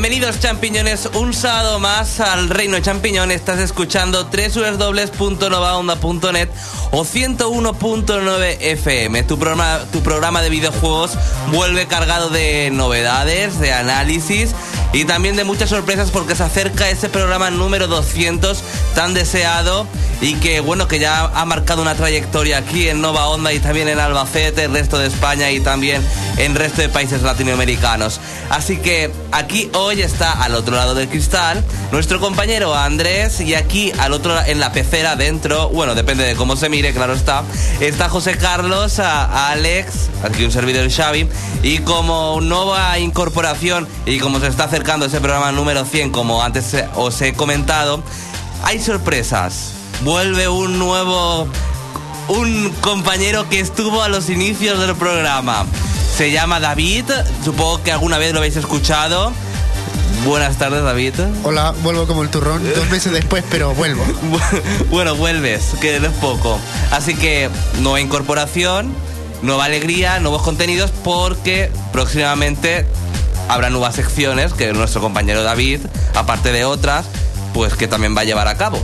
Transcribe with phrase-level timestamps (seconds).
[0.00, 3.32] Bienvenidos champiñones, un sábado más al Reino Champiñón.
[3.32, 6.48] Estás escuchando www.novaonda.net
[6.92, 9.24] o 101.9 FM.
[9.24, 11.18] Tu programa, tu programa de videojuegos
[11.50, 14.54] vuelve cargado de novedades, de análisis
[14.92, 18.62] y también de muchas sorpresas porque se acerca ese programa número 200
[18.94, 19.86] tan deseado
[20.20, 23.88] y que bueno que ya ha marcado una trayectoria aquí en Nova Onda y también
[23.88, 26.02] en Albacete, el resto de España y también
[26.38, 28.20] en el resto de países latinoamericanos.
[28.50, 33.92] Así que aquí hoy está al otro lado del cristal nuestro compañero Andrés y aquí
[33.98, 37.44] al otro en la pecera dentro, bueno, depende de cómo se mire, claro está,
[37.80, 41.28] está José Carlos, Alex, aquí un servidor Xavi
[41.62, 46.76] y como nueva incorporación y como se está acercando ese programa número 100 como antes
[46.94, 48.00] os he comentado,
[48.62, 49.72] hay sorpresas
[50.04, 51.48] vuelve un nuevo,
[52.28, 55.66] un compañero que estuvo a los inicios del programa.
[56.16, 57.06] Se llama David,
[57.44, 59.32] supongo que alguna vez lo habéis escuchado.
[60.24, 61.14] Buenas tardes, David.
[61.42, 64.04] Hola, vuelvo como el turrón, dos meses después, pero vuelvo.
[64.90, 66.56] bueno, vuelves, que es poco.
[66.92, 68.94] Así que nueva incorporación,
[69.42, 72.86] nueva alegría, nuevos contenidos, porque próximamente
[73.48, 75.80] habrá nuevas secciones que nuestro compañero David,
[76.14, 77.06] aparte de otras,
[77.54, 78.82] pues que también va a llevar a cabo.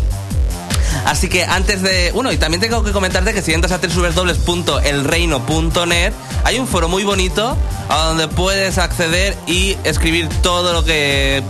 [1.05, 2.13] Así que antes de.
[2.13, 6.13] Bueno, y también tengo que comentarte que si entras a www.elreino.net
[6.45, 7.57] hay un foro muy bonito
[7.89, 11.43] a donde puedes acceder y escribir todo lo que.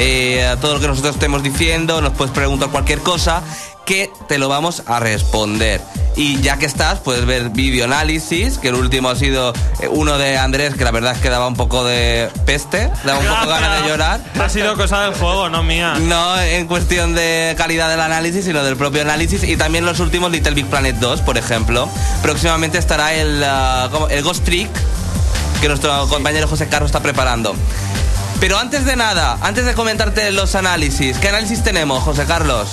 [0.00, 3.42] Eh, todo lo que nosotros estemos diciendo, nos puedes preguntar cualquier cosa
[3.88, 5.80] que te lo vamos a responder.
[6.14, 10.36] Y ya que estás, puedes ver videoanálisis, que el último ha sido eh, uno de
[10.36, 13.80] Andrés, que la verdad es que daba un poco de peste, daba un poco ganas
[13.82, 14.20] de llorar.
[14.38, 15.94] Ha sido cosa del juego, no mía.
[16.00, 19.42] No en cuestión de calidad del análisis, sino del propio análisis.
[19.42, 21.88] Y también los últimos Little Big Planet 2, por ejemplo.
[22.20, 24.68] Próximamente estará el, uh, el Ghost Trick,
[25.62, 27.54] que nuestro compañero José Carlos está preparando.
[28.38, 32.68] Pero antes de nada, antes de comentarte los análisis, ¿qué análisis tenemos, José Carlos?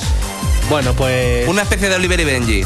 [0.70, 1.48] Bueno, pues.
[1.48, 2.64] Una especie de Oliver y Benji.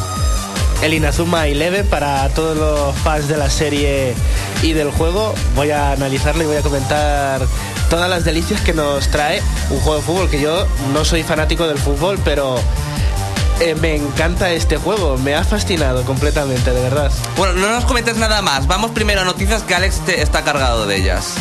[0.81, 4.13] El Inazuma Eleven para todos los fans de la serie
[4.61, 5.33] y del juego.
[5.55, 7.41] Voy a analizarlo y voy a comentar
[7.89, 10.29] todas las delicias que nos trae un juego de fútbol.
[10.29, 12.57] Que yo no soy fanático del fútbol, pero
[13.59, 17.11] eh, me encanta este juego, me ha fascinado completamente, de verdad.
[17.35, 18.67] Bueno, no nos comentes nada más.
[18.67, 21.33] Vamos primero a noticias que Alex te está cargado de ellas.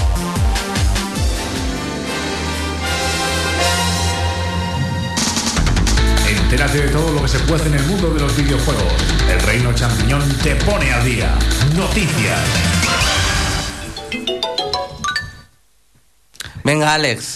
[6.59, 8.93] Entérate de todo lo que se puede en el mundo de los videojuegos.
[9.31, 11.33] El Reino Champiñón te pone al día.
[11.77, 12.41] Noticias.
[16.65, 17.35] Venga, Alex.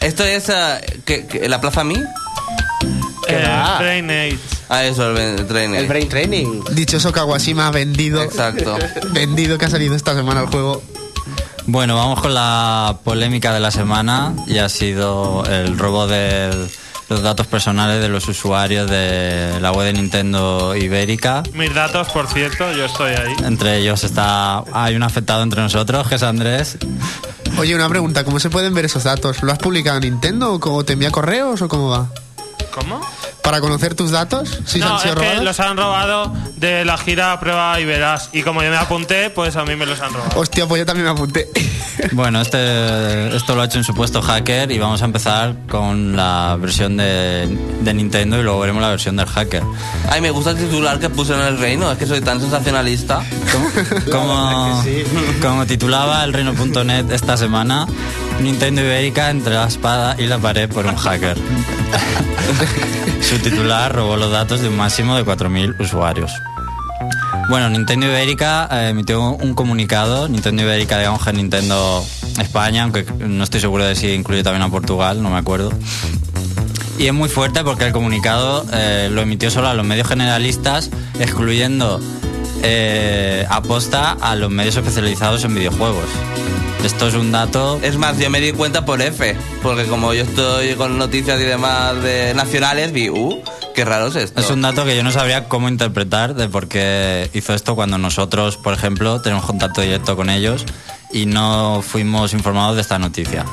[0.00, 1.80] ¿Esto es uh, la Plaza?
[1.80, 4.38] El Brain Age.
[4.68, 6.62] Ah, eso, el Brain El Brain Training.
[6.72, 8.22] Dichoso Kawashima vendido.
[8.22, 8.76] Exacto.
[9.12, 10.82] vendido que ha salido esta semana el juego.
[11.64, 16.68] Bueno, vamos con la polémica de la semana y ha sido el robo del
[17.10, 21.42] los datos personales de los usuarios de la web de Nintendo Ibérica.
[21.54, 23.34] Mis datos, por cierto, yo estoy ahí.
[23.44, 26.78] Entre ellos está hay un afectado entre nosotros, que es Andrés.
[27.58, 29.42] Oye, una pregunta, ¿cómo se pueden ver esos datos?
[29.42, 32.08] ¿Lo has publicado en Nintendo o te envía correos o cómo va?
[32.72, 33.00] ¿Cómo?
[33.42, 34.60] para conocer tus datos?
[34.64, 38.30] Si no, han sido es que los han robado de la gira Prueba y Verás.
[38.32, 40.38] Y como yo me apunté, pues a mí me los han robado.
[40.38, 41.48] Hostia, pues yo también me apunté.
[42.12, 46.56] Bueno, este, esto lo ha hecho un supuesto hacker y vamos a empezar con la
[46.60, 47.48] versión de,
[47.80, 49.62] de Nintendo y luego veremos la versión del hacker.
[50.08, 53.22] Ay, me gusta el titular que puse en el reino, es que soy tan sensacionalista.
[54.10, 54.82] Como,
[55.40, 57.86] como titulaba el reino.net esta semana,
[58.40, 61.36] Nintendo Ibérica entre la espada y la pared por un hacker.
[63.22, 66.32] Su titular robó los datos de un máximo de 4.000 usuarios.
[67.50, 72.06] Bueno, Nintendo Ibérica eh, emitió un comunicado, Nintendo Ibérica, digamos que Nintendo
[72.40, 75.72] España, aunque no estoy seguro de si incluye también a Portugal, no me acuerdo.
[76.96, 80.90] Y es muy fuerte porque el comunicado eh, lo emitió solo a los medios generalistas,
[81.18, 81.98] excluyendo
[82.62, 86.06] eh, aposta a los medios especializados en videojuegos.
[86.84, 87.80] Esto es un dato.
[87.82, 91.44] Es más, yo me di cuenta por F, porque como yo estoy con noticias y
[91.44, 93.42] demás de nacionales, vi, uh,
[93.84, 97.74] qué es un dato que yo no sabría cómo interpretar de por qué hizo esto
[97.74, 100.64] cuando nosotros, por ejemplo, tenemos contacto directo con ellos
[101.12, 103.44] y no fuimos informados de esta noticia,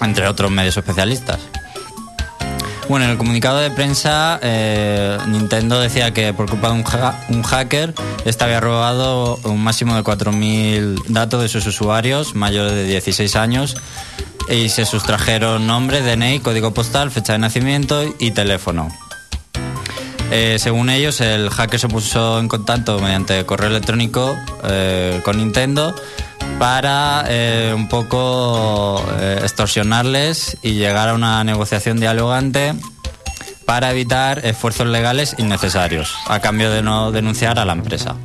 [0.00, 1.38] entre otros medios especialistas.
[2.88, 6.84] Bueno, en el comunicado de prensa, eh, Nintendo decía que por culpa de un,
[7.28, 7.94] un hacker,
[8.24, 13.76] este había robado un máximo de 4.000 datos de sus usuarios mayores de 16 años
[14.48, 18.88] y se sustrajeron nombre, DNI, código postal, fecha de nacimiento y teléfono.
[20.34, 24.34] Eh, según ellos, el hacker se puso en contacto mediante correo electrónico
[24.64, 25.94] eh, con Nintendo
[26.58, 29.04] para eh, un poco
[29.44, 32.72] extorsionarles y llegar a una negociación dialogante
[33.66, 38.16] para evitar esfuerzos legales innecesarios, a cambio de no denunciar a la empresa.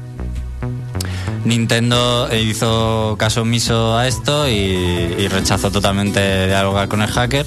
[1.43, 7.45] Nintendo hizo caso omiso a esto y, y rechazó totalmente dialogar con el hacker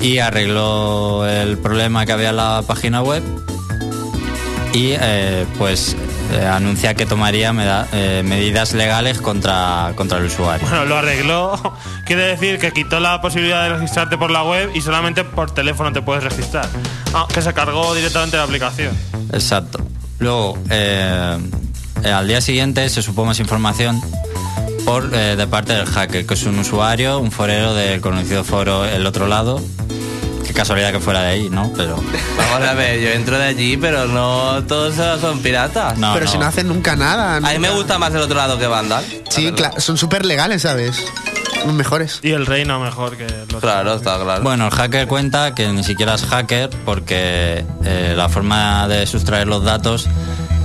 [0.00, 3.22] y arregló el problema que había en la página web
[4.74, 5.96] y eh, pues
[6.32, 10.66] eh, anuncia que tomaría meda- eh, medidas legales contra, contra el usuario.
[10.68, 11.76] Bueno, lo arregló.
[12.06, 15.92] Quiere decir que quitó la posibilidad de registrarte por la web y solamente por teléfono
[15.92, 16.68] te puedes registrar.
[17.14, 18.92] Ah, que se cargó directamente la aplicación.
[19.32, 19.78] Exacto.
[20.18, 21.38] Luego, eh,
[22.04, 24.00] al día siguiente se supo más información
[24.84, 29.06] por, de parte del hacker, que es un usuario, un forero del conocido foro El
[29.06, 29.60] Otro Lado.
[30.46, 31.72] Qué casualidad que fuera de ahí, ¿no?
[31.76, 31.96] Pero
[32.36, 35.96] Vamos a ver, yo entro de allí, pero no todos son piratas.
[35.98, 37.36] no, Pero si no hacen nunca nada.
[37.36, 37.70] A mí me nunca.
[37.72, 39.04] gusta más el otro lado que Vandal.
[39.30, 39.72] Sí, verdad.
[39.74, 41.02] cla- son súper legales, ¿sabes?
[41.64, 42.20] Los mejores.
[42.22, 44.42] Y el reino mejor que los Claro, está claro.
[44.42, 49.46] Bueno, el hacker cuenta que ni siquiera es hacker porque eh, la forma de sustraer
[49.46, 50.06] los datos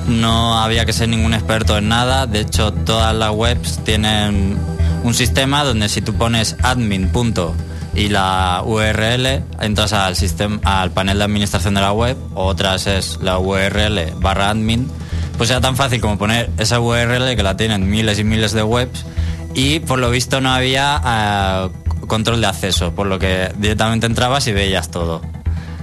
[0.08, 2.26] no había que ser ningún experto en nada.
[2.28, 4.58] De hecho, todas las webs tienen
[5.04, 7.08] un sistema donde si tú pones admin.
[7.10, 7.56] punto
[7.94, 13.20] y la URL, entras al, sistema, al panel de administración de la web, otras es
[13.22, 14.90] la URL barra admin,
[15.38, 18.64] pues era tan fácil como poner esa URL que la tienen miles y miles de
[18.64, 19.06] webs
[19.54, 21.70] y por lo visto no había ah,
[22.08, 25.22] control de acceso, por lo que directamente entrabas y veías todo.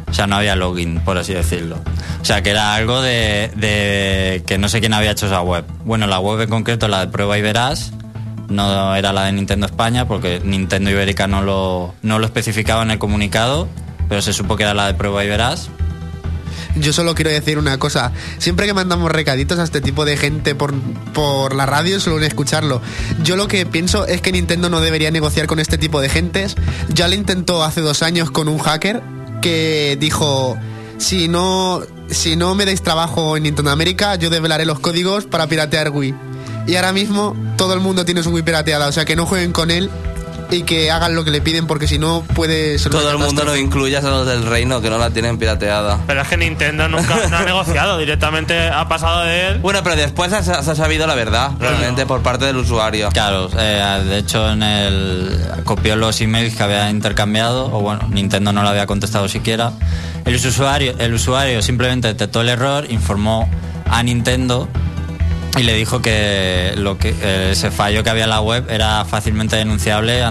[0.08, 1.78] O sea, no había login, por así decirlo.
[2.22, 5.64] O sea, que era algo de que no sé quién había hecho esa web.
[5.84, 7.92] Bueno, la web en concreto, la de prueba y verás,
[8.56, 12.90] no era la de Nintendo España, porque Nintendo Ibérica no lo, no lo especificaba en
[12.90, 13.68] el comunicado,
[14.08, 15.70] pero se supo que era la de prueba y verás.
[16.76, 18.12] Yo solo quiero decir una cosa.
[18.38, 20.74] Siempre que mandamos recaditos a este tipo de gente por,
[21.14, 22.82] por la radio, suelen escucharlo.
[23.22, 26.54] Yo lo que pienso es que Nintendo no debería negociar con este tipo de gentes.
[26.88, 29.02] Ya lo intentó hace dos años con un hacker
[29.40, 30.58] que dijo,
[30.98, 35.46] si no, si no me dais trabajo en Nintendo América, yo develaré los códigos para
[35.46, 36.25] piratear Wii.
[36.66, 39.52] Y ahora mismo todo el mundo tiene su Wii pirateada, o sea que no jueguen
[39.52, 39.90] con él
[40.50, 43.44] y que hagan lo que le piden porque si no puede ser Todo el mundo
[43.44, 45.98] lo incluyas a los del reino que no la tienen pirateada.
[46.06, 49.58] Pero es que Nintendo nunca no ha negociado, directamente ha pasado de él.
[49.58, 53.10] Bueno, pero después se ha, sabido la verdad, realmente, por parte del usuario.
[53.10, 58.52] Claro, eh, de hecho en el copió los emails que había intercambiado, o bueno, Nintendo
[58.52, 59.72] no lo había contestado siquiera.
[60.24, 63.48] El usuario, el usuario simplemente detectó el error, informó
[63.88, 64.68] a Nintendo
[65.56, 69.04] y le dijo que, lo que eh, ese fallo que había en la web era
[69.04, 70.22] fácilmente denunciable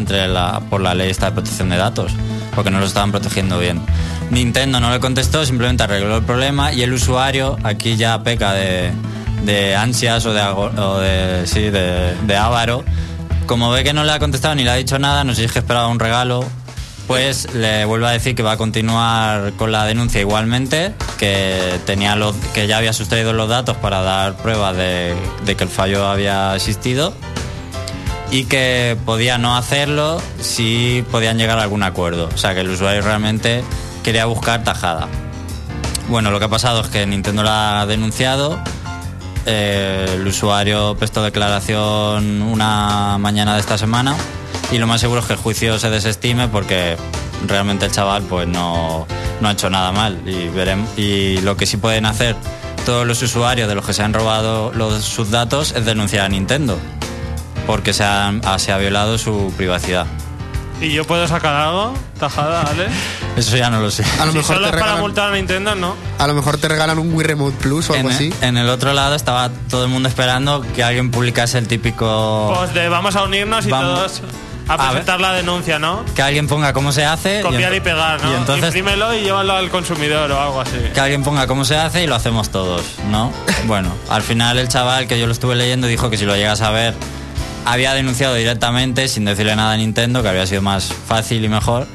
[0.69, 2.11] por la ley esta de protección de datos,
[2.53, 3.81] porque no lo estaban protegiendo bien.
[4.29, 8.91] Nintendo no le contestó, simplemente arregló el problema y el usuario aquí ya peca de,
[9.43, 12.83] de ansias o de, o sí, de, de avaro.
[13.47, 15.59] Como ve que no le ha contestado ni le ha dicho nada, nos dice que
[15.59, 16.45] esperaba un regalo,
[17.07, 22.17] pues le vuelve a decir que va a continuar con la denuncia igualmente, que tenía
[22.53, 26.55] que ya había sustraído los datos para dar prueba de, de que el fallo había
[26.55, 27.13] existido
[28.31, 32.29] y que podía no hacerlo si podían llegar a algún acuerdo.
[32.33, 33.63] O sea que el usuario realmente
[34.03, 35.07] quería buscar tajada.
[36.09, 38.59] Bueno, lo que ha pasado es que Nintendo la ha denunciado.
[39.45, 44.15] eh, el usuario prestó declaración una mañana de esta semana
[44.71, 46.97] y lo más seguro es que el juicio se desestime porque
[47.47, 49.05] realmente el chaval pues no,
[49.41, 52.35] no ha hecho nada mal y veremos y lo que sí pueden hacer
[52.85, 56.29] todos los usuarios de los que se han robado los, sus datos es denunciar a
[56.29, 56.77] Nintendo
[57.67, 60.05] porque se, han- ah, se ha violado su privacidad.
[60.81, 61.93] ¿Y yo puedo sacar algo?
[62.19, 62.87] ¿Tajada, Ale?
[63.37, 64.03] Eso ya no lo sé.
[64.19, 65.95] A lo Si mejor solo te es para regalan- multar a Nintendo, ¿no?
[66.19, 68.33] A lo mejor te regalan un Wii Remote Plus o algo En, así.
[68.41, 72.53] en el otro lado estaba todo el mundo esperando que alguien publicase el típico...
[72.57, 73.95] Pues de vamos a unirnos y Vamos.
[73.95, 74.21] todos
[74.67, 76.03] a presentar la denuncia, ¿no?
[76.15, 77.41] Que alguien ponga cómo se hace.
[77.41, 78.31] Copiar y pegar, ¿no?
[78.31, 80.77] Y entonces Imprímelo y llévalo al consumidor o algo así.
[80.93, 83.31] que alguien ponga cómo se hace y lo hacemos todos, ¿no?
[83.65, 86.61] Bueno, al final el chaval que yo lo estuve leyendo dijo que si lo llegas
[86.61, 86.93] a ver
[87.65, 91.87] había denunciado directamente sin decirle nada a Nintendo, que había sido más fácil y mejor,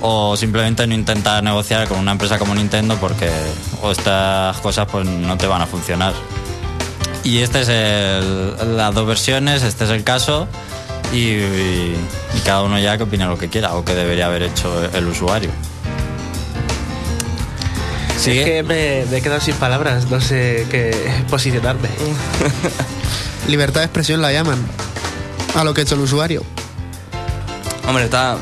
[0.00, 3.30] o simplemente no intentar negociar con una empresa como Nintendo porque
[3.82, 6.12] o estas cosas pues no te van a funcionar.
[7.24, 10.46] Y este es el, las dos versiones, este es el caso
[11.12, 11.96] y, y-
[12.36, 15.06] y cada uno ya que opine lo que quiera o que debería haber hecho el
[15.06, 15.50] usuario.
[18.18, 18.40] Sigue.
[18.40, 20.90] Es que me, me he quedado sin palabras, no sé qué
[21.30, 21.88] posicionarme.
[23.48, 24.58] Libertad de expresión la llaman.
[25.54, 26.42] A lo que ha hecho el usuario.
[27.86, 28.36] Hombre, está.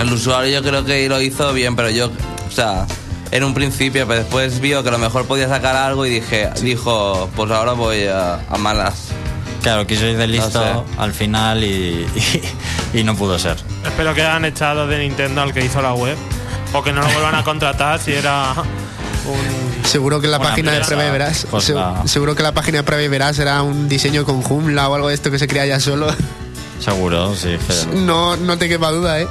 [0.00, 2.10] El usuario yo creo que lo hizo bien, pero yo.
[2.48, 2.86] O sea,
[3.32, 6.48] en un principio, pero después vio que a lo mejor podía sacar algo y dije,
[6.62, 9.08] dijo, pues ahora voy a, a malas.
[9.66, 10.72] Claro, quiso ir de listo sé.
[10.96, 12.06] al final y,
[12.92, 13.56] y- y no pudo ser.
[13.84, 16.16] Espero que hayan echado de Nintendo al que hizo la web.
[16.72, 18.52] O que no lo vuelvan a contratar si era
[19.26, 19.84] un.
[19.84, 21.46] Seguro que la página de empresa, y verás.
[21.50, 24.88] pues se- la- Seguro que la página de y verás era un diseño con Joomla
[24.88, 26.06] o algo de esto que se crea ya solo.
[26.80, 27.56] Seguro, sí.
[27.66, 29.26] que- No, no te quepa duda, ¿eh?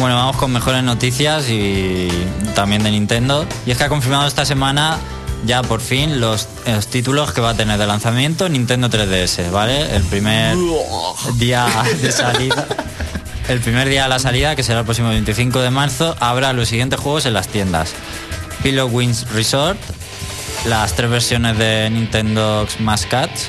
[0.00, 2.08] Bueno, vamos con mejores noticias y
[2.54, 3.46] también de Nintendo.
[3.64, 4.98] Y es que ha confirmado esta semana
[5.44, 9.94] ya por fin los, los títulos que va a tener de lanzamiento Nintendo 3DS, ¿vale?
[9.94, 10.56] El primer
[11.34, 11.66] día
[12.00, 12.66] de salida.
[13.48, 16.68] El primer día de la salida, que será el próximo 25 de marzo, habrá los
[16.68, 17.92] siguientes juegos en las tiendas.
[18.64, 19.78] Pillow Wings Resort,
[20.64, 23.48] las tres versiones de Nintendo Smash Cats,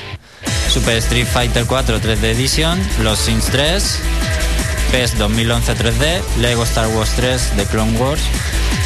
[0.72, 3.98] Super Street Fighter 4 3D Edition, Los Sims 3,
[4.92, 8.20] PES 2011 3D, Lego Star Wars 3 de Clone Wars,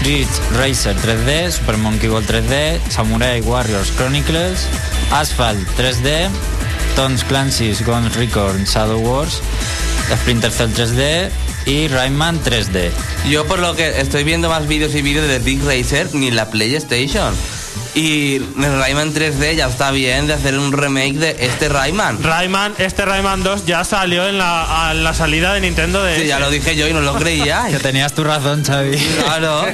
[0.04, 4.66] Ridge Racer 3D, Super Monkey Ball 3D, Samurai Warriors Chronicles,
[5.12, 6.28] Asphalt 3D,
[6.96, 9.40] Tom's Clancy's Ghost Recon Shadow Wars,
[10.20, 11.30] Splinter Cell 3D
[11.66, 12.90] y Rayman 3D.
[13.28, 16.50] Yo por lo que estoy viendo más vídeos y vídeos de Big Racer ni la
[16.50, 17.34] PlayStation.
[17.94, 22.22] Y el Rayman 3D ya está bien de hacer un remake de este Rayman.
[22.22, 26.20] Rayman, este Rayman 2 ya salió en la, a la salida de Nintendo de.
[26.20, 27.78] Sí, ya lo dije yo y no lo Que creíais.
[27.82, 28.96] tenías tu razón, Xavi.
[29.24, 29.64] Claro.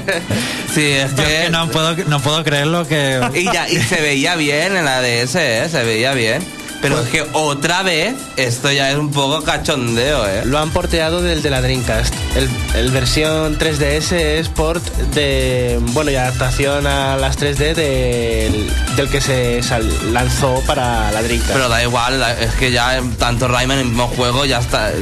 [0.75, 1.43] Sí, es Yo es que...
[1.45, 3.21] que no puedo, no puedo creerlo que...
[3.35, 5.69] Y, ya, y se veía bien en la DS, ¿eh?
[5.71, 6.45] Se veía bien.
[6.81, 10.43] Pero es que otra vez, esto ya es un poco cachondeo, ¿eh?
[10.45, 12.15] Lo han porteado del de la Dreamcast.
[12.37, 15.79] El, el versión 3DS es port de.
[15.93, 21.53] Bueno, y adaptación a las 3D del, del que se sal- lanzó para la Dreamcast.
[21.53, 24.93] Pero da igual, es que ya tanto Rayman en el mismo juego ya está...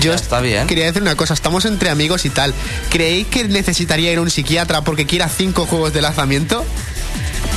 [0.00, 0.66] Yo está bien.
[0.68, 2.54] Quería decir una cosa, estamos entre amigos y tal.
[2.90, 6.64] ¿Creéis que necesitaría ir a un psiquiatra porque quiera cinco juegos de lanzamiento?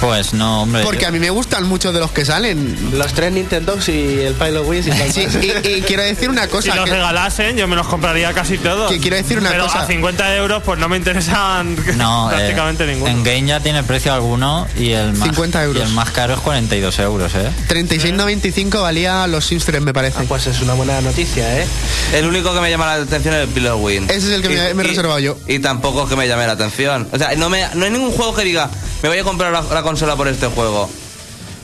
[0.03, 0.83] Pues no, hombre.
[0.83, 2.77] Porque a mí me gustan mucho de los que salen.
[2.98, 4.91] Los tres Nintendogs y el Pilot Wings y.
[5.12, 5.27] Sí,
[5.63, 6.75] y, y quiero decir una Si cosa.
[6.75, 8.91] los que- regalasen, yo me los compraría casi todos.
[8.91, 9.83] Que quiero decir una Pero cosa.
[9.83, 13.10] a 50 euros, pues no me interesan No, eh, prácticamente ninguno.
[13.12, 15.81] En Game ya tiene precio alguno y el más, 50 euros.
[15.81, 17.50] Y el más caro es 42 euros, ¿eh?
[17.69, 20.17] 36.95 valía los Sims 3, me parece.
[20.19, 21.65] Ah, pues es una buena noticia, ¿eh?
[22.13, 24.03] El único que me llama la atención es el Pillar Win.
[24.05, 25.38] Ese es el que me- me he reservado yo.
[25.48, 27.07] Y tampoco que me llame la atención.
[27.12, 28.69] O sea, no, me, no hay ningún juego que diga,
[29.03, 30.89] me voy a comprar la, la consola por este juego.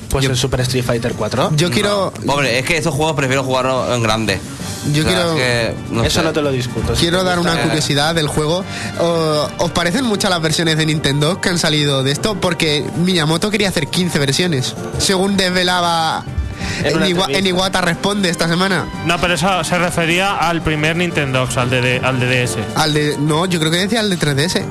[0.09, 1.51] Pues el Super Street Fighter 4.
[1.55, 2.11] Yo quiero.
[2.27, 4.39] Hombre, es que esos juegos prefiero jugarlo en grande.
[4.91, 6.25] Yo O sea, quiero- es que, no Eso sé.
[6.25, 6.93] no te lo discuto.
[6.93, 8.63] Quiero dar una curiosidad del juego.
[9.59, 12.35] ¿Os parecen muchas las versiones de Nintendo que han salido de esto?
[12.41, 14.73] Porque Miyamoto quería hacer 15 versiones.
[14.97, 16.23] Según desvelaba
[16.83, 18.85] En Iwa- en Iwata Responde esta semana.
[19.05, 22.57] No, pero eso se refería al primer Nintendo, al de, al de DS.
[22.75, 23.15] Al de.
[23.19, 24.63] No, yo creo que decía al de 3DS.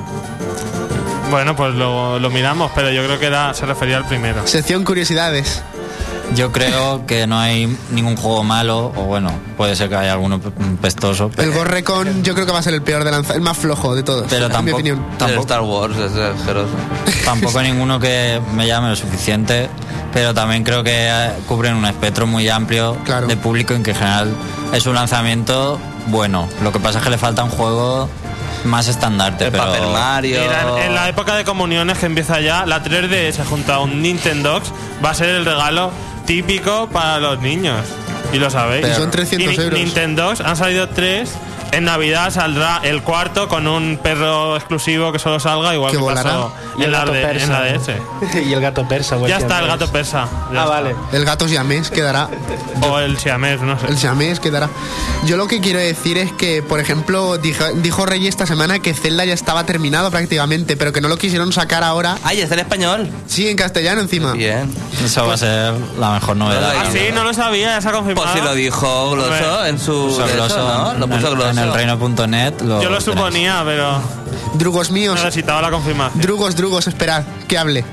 [1.29, 4.45] Bueno, pues lo, lo miramos, pero yo creo que era, se refería al primero.
[4.47, 5.61] Sección curiosidades.
[6.35, 10.39] Yo creo que no hay ningún juego malo, o bueno, puede ser que haya alguno
[10.39, 13.35] pe- pestoso, El pero, Gorrecon yo creo que va a ser el peor de lanzar,
[13.35, 14.99] el más flojo de todos, pero en mi opinión.
[15.11, 16.69] El tampoco, Star Wars es asqueroso.
[17.25, 19.69] tampoco ninguno que me llame lo suficiente,
[20.13, 23.25] pero también creo que eh, cubren un espectro muy amplio Claro.
[23.25, 24.35] de público en que en general
[24.71, 26.47] es un lanzamiento bueno.
[26.63, 28.07] Lo que pasa es que le falta un juego
[28.65, 30.41] más estandarte, El pero Paper Mario.
[30.41, 34.01] Mira, en, en la época de comuniones que empieza ya, la 3DS junto a un
[34.01, 34.61] Nintendo
[35.03, 35.91] va a ser el regalo
[36.25, 37.85] típico para los niños.
[38.33, 38.87] Y lo sabéis.
[38.95, 39.79] Son 300 Y ni- euros.
[39.79, 41.31] Nintendo han salido tres.
[41.71, 46.03] En Navidad saldrá el cuarto con un perro exclusivo que solo salga, igual Que que
[46.03, 47.47] pasó Y el en la, gato de- en persa.
[47.59, 47.91] la DS.
[48.47, 49.17] y el gato persa.
[49.17, 50.25] o el Ya está el gato persa.
[50.25, 50.65] ya Ah, está.
[50.65, 50.95] vale.
[51.13, 52.27] El gato siamés quedará.
[52.81, 53.87] O el siamés, no sé.
[53.87, 54.69] El siamés quedará.
[55.25, 58.93] Yo lo que quiero decir es que, por ejemplo, dijo, dijo Rey esta semana que
[58.93, 62.17] Zelda ya estaba terminado prácticamente, pero que no lo quisieron sacar ahora.
[62.23, 63.09] Ay, está en español.
[63.27, 64.31] Sí, en castellano encima.
[64.31, 64.73] Bien.
[65.03, 66.73] eso va a ser la mejor novedad.
[66.73, 68.27] No, Ah, sí, no lo sabía, ya se ha confirmado.
[68.31, 70.15] Pues si lo dijo Gloso en su.
[70.33, 70.93] Gloso ¿no?
[70.93, 71.58] Lo puso Gloso.
[71.63, 72.61] En el reino.net.
[72.61, 74.01] Lo Yo lo suponía, pero
[74.55, 75.15] Drugos míos.
[75.23, 76.21] necesitaba la confirmación.
[76.21, 77.83] Drugos, drugos, esperad, que hable.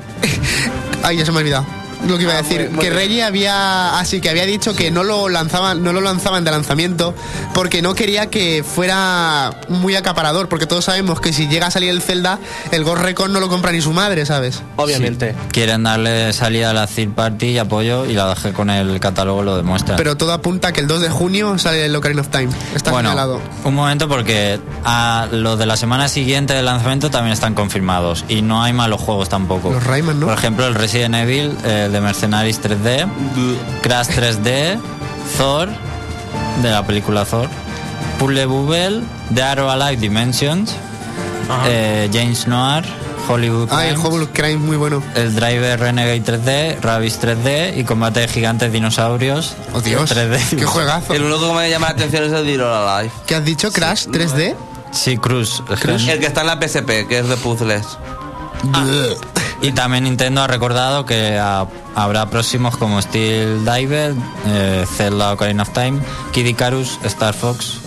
[1.03, 1.67] Ay, ya se me ha olvidado.
[2.07, 2.91] Lo que iba a Ah, decir, muy- muy que.
[2.91, 7.15] Reggie había así que había dicho que no lo lanzaban, no lo lanzaban de lanzamiento
[7.55, 11.91] porque no quería que fuera muy acaparador, porque todos sabemos que si llega a salir
[11.91, 12.39] el Zelda,
[12.71, 14.63] el Ghost Recon no lo compra ni su madre, ¿sabes?
[14.77, 15.35] Obviamente.
[15.53, 19.43] Quieren darle salida a la third party y apoyo y la dejé con el catálogo
[19.43, 19.97] lo demuestra.
[19.97, 22.49] Pero todo apunta a que el 2 de junio sale el Ocarina of Time.
[22.75, 23.41] Está bueno, señalado.
[23.65, 28.43] un momento porque a los de la semana siguiente del lanzamiento también están confirmados y
[28.43, 29.71] no hay malos juegos tampoco.
[29.73, 30.27] Los Rayman, ¿no?
[30.27, 33.07] Por ejemplo, el Resident Evil eh, de Mercenaries 3D,
[33.83, 34.79] Crash 3D,
[35.39, 35.69] Thor
[36.63, 37.49] de la película Thor,
[38.19, 39.03] Puzzle Bubble,
[39.35, 40.73] The Arrow Alive Dimensions,
[41.67, 42.85] eh, James Noir,
[43.29, 45.03] Hollywood Ah, el Hollywood Crime muy bueno.
[45.17, 50.11] el Driver Renegade 3D, Rabbids 3D y Combate de Gigantes Dinosaurios Oh, Dios.
[50.11, 50.57] 3D.
[50.57, 51.13] Qué juegazo.
[51.13, 53.13] El único que me llama la atención es el or Alive.
[53.27, 53.73] ¿Qué has dicho?
[53.73, 54.55] ¿Crash 3D?
[54.93, 55.63] Sí, Cruz.
[56.09, 57.85] El que está en la PSP, que es de puzzles.
[59.63, 64.15] Y también Nintendo ha recordado que ha- habrá próximos como Steel Diver,
[64.47, 65.99] eh, Zelda Ocarina of Time,
[66.33, 67.79] Kid Icarus, Star Fox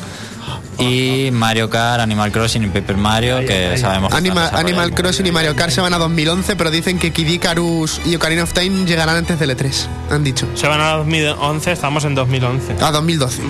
[0.77, 4.94] y Mario Kart, Animal Crossing y Paper Mario, que sabemos que Animal.
[4.94, 8.44] Crossing y Mario Kart se van a 2011, pero dicen que Kid Icarus y Ocarina
[8.44, 9.88] of Time llegarán antes del E3.
[10.12, 10.48] Han dicho.
[10.56, 12.77] Se van a 2011, estamos en 2011.
[12.82, 13.41] A 2012.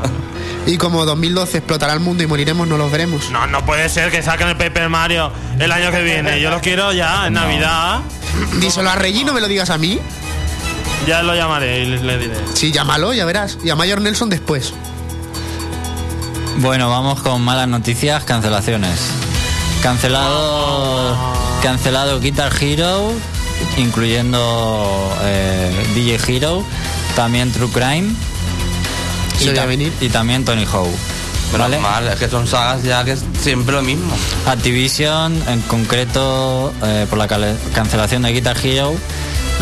[0.66, 3.30] y como 2012 explotará el mundo y moriremos, no los veremos.
[3.30, 6.40] No, no puede ser que saquen el Paper Mario el año que viene.
[6.40, 8.00] Yo lo quiero ya, en Navidad.
[8.60, 9.98] Díselo a Reggie, no me lo digas a mí.
[11.06, 12.34] Ya lo llamaré y le, le diré.
[12.54, 13.58] Sí, llámalo, ya verás.
[13.64, 14.72] Y a Mayor Nelson después.
[16.62, 18.98] Bueno, vamos con malas noticias, cancelaciones.
[19.82, 21.16] Cancelado,
[21.60, 23.12] cancelado Guitar Hero,
[23.76, 26.64] incluyendo eh, DJ Hero,
[27.16, 28.14] también True Crime
[29.40, 29.46] y,
[30.08, 30.88] ta- también Tony Hawk.
[31.50, 31.78] Pero ¿Vale?
[31.80, 34.14] mal, es que son sagas ya que es siempre lo mismo.
[34.46, 37.26] Activision, en concreto, eh, por la
[37.74, 38.94] cancelación de Guitar Hero.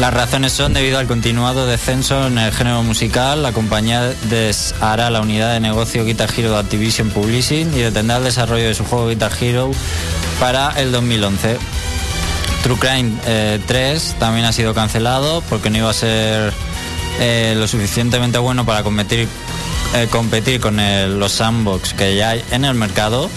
[0.00, 3.42] Las razones son debido al continuado descenso en el género musical.
[3.42, 8.25] La compañía deshará la unidad de negocio Guitar Hero de Activision Publishing y detendrá el
[8.25, 9.71] desarrollo de su juego Guitar Hero
[10.40, 11.59] para el 2011.
[12.62, 16.54] True Crime eh, 3 también ha sido cancelado porque no iba a ser
[17.21, 19.28] eh, lo suficientemente bueno para competir,
[19.95, 20.78] eh, con
[21.21, 23.28] los sandbox que ya hay en el mercado.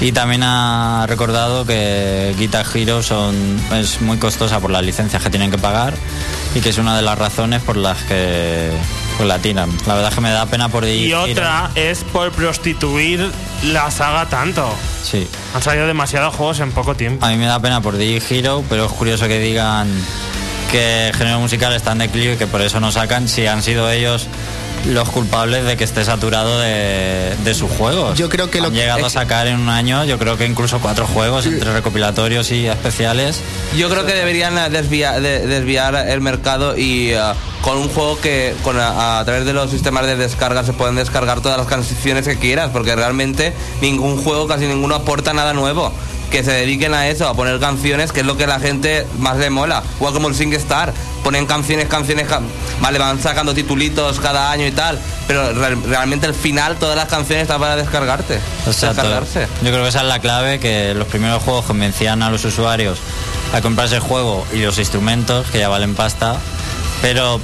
[0.00, 5.28] Y también ha recordado que Guitar Hero son, es muy costosa por las licencias que
[5.28, 5.92] tienen que pagar
[6.54, 8.70] y que es una de las razones por las que
[9.18, 9.70] pues, la tiran.
[9.86, 11.24] La verdad es que me da pena por Y Hero.
[11.24, 13.30] otra es por prostituir
[13.64, 14.74] la saga tanto.
[15.04, 15.28] Sí.
[15.54, 17.26] Han salido demasiados juegos en poco tiempo.
[17.26, 19.86] A mí me da pena por DJ Hero, pero es curioso que digan
[20.70, 23.62] que el género musical está en declive y que por eso no sacan si han
[23.62, 24.28] sido ellos
[24.86, 28.18] los culpables de que esté saturado de, de sus juegos.
[28.18, 30.46] Yo creo que lo han que- llegado a sacar en un año, yo creo que
[30.46, 33.40] incluso cuatro juegos entre recopilatorios y especiales.
[33.76, 37.20] Yo creo que deberían eh, desviar, de- desviar el mercado y eh,
[37.62, 40.94] con un juego que con a, a través de los sistemas de descarga se pueden
[40.96, 45.92] descargar todas las canciones que quieras, porque realmente ningún juego, casi ninguno aporta nada nuevo.
[46.30, 49.36] Que se dediquen a eso, a poner canciones, que es lo que la gente más
[49.36, 49.82] le mola.
[49.96, 50.92] Igual como el SingStar,
[51.24, 52.40] ponen canciones, canciones, ca-
[52.80, 57.08] vale, van sacando titulitos cada año y tal, pero real- realmente al final todas las
[57.08, 58.38] canciones están para descargarte.
[58.90, 59.48] Descargarse.
[59.62, 62.98] Yo creo que esa es la clave, que los primeros juegos convencían a los usuarios
[63.52, 66.36] a comprarse el juego y los instrumentos, que ya valen pasta,
[67.02, 67.40] pero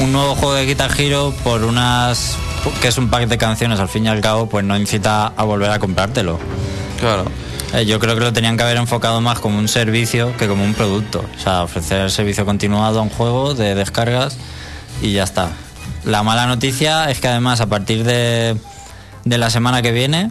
[0.00, 2.34] un nuevo juego de Guitar Hero por unas
[2.82, 5.42] que es un pack de canciones al fin y al cabo, pues no incita a
[5.44, 6.40] volver a comprártelo.
[7.00, 7.24] Claro.
[7.72, 10.64] Eh, yo creo que lo tenían que haber enfocado más como un servicio que como
[10.64, 11.24] un producto.
[11.36, 14.36] O sea, ofrecer el servicio continuado a un juego de descargas
[15.02, 15.50] y ya está.
[16.04, 18.56] La mala noticia es que además a partir de,
[19.24, 20.30] de la semana que viene,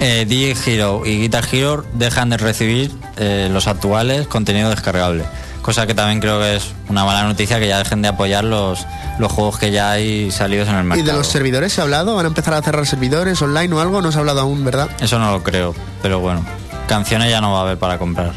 [0.00, 5.24] eh, DJ Hero y Guitar Hero dejan de recibir eh, los actuales contenido descargable.
[5.68, 8.86] Cosa que también creo que es una mala noticia que ya dejen de apoyar los,
[9.18, 11.06] los juegos que ya hay salidos en el ¿Y mercado.
[11.08, 12.14] de los servidores se ha hablado?
[12.16, 14.00] ¿Van a empezar a cerrar servidores online o algo?
[14.00, 14.88] No se ha hablado aún, ¿verdad?
[14.98, 16.42] Eso no lo creo, pero bueno,
[16.86, 18.32] canciones ya no va a haber para comprar.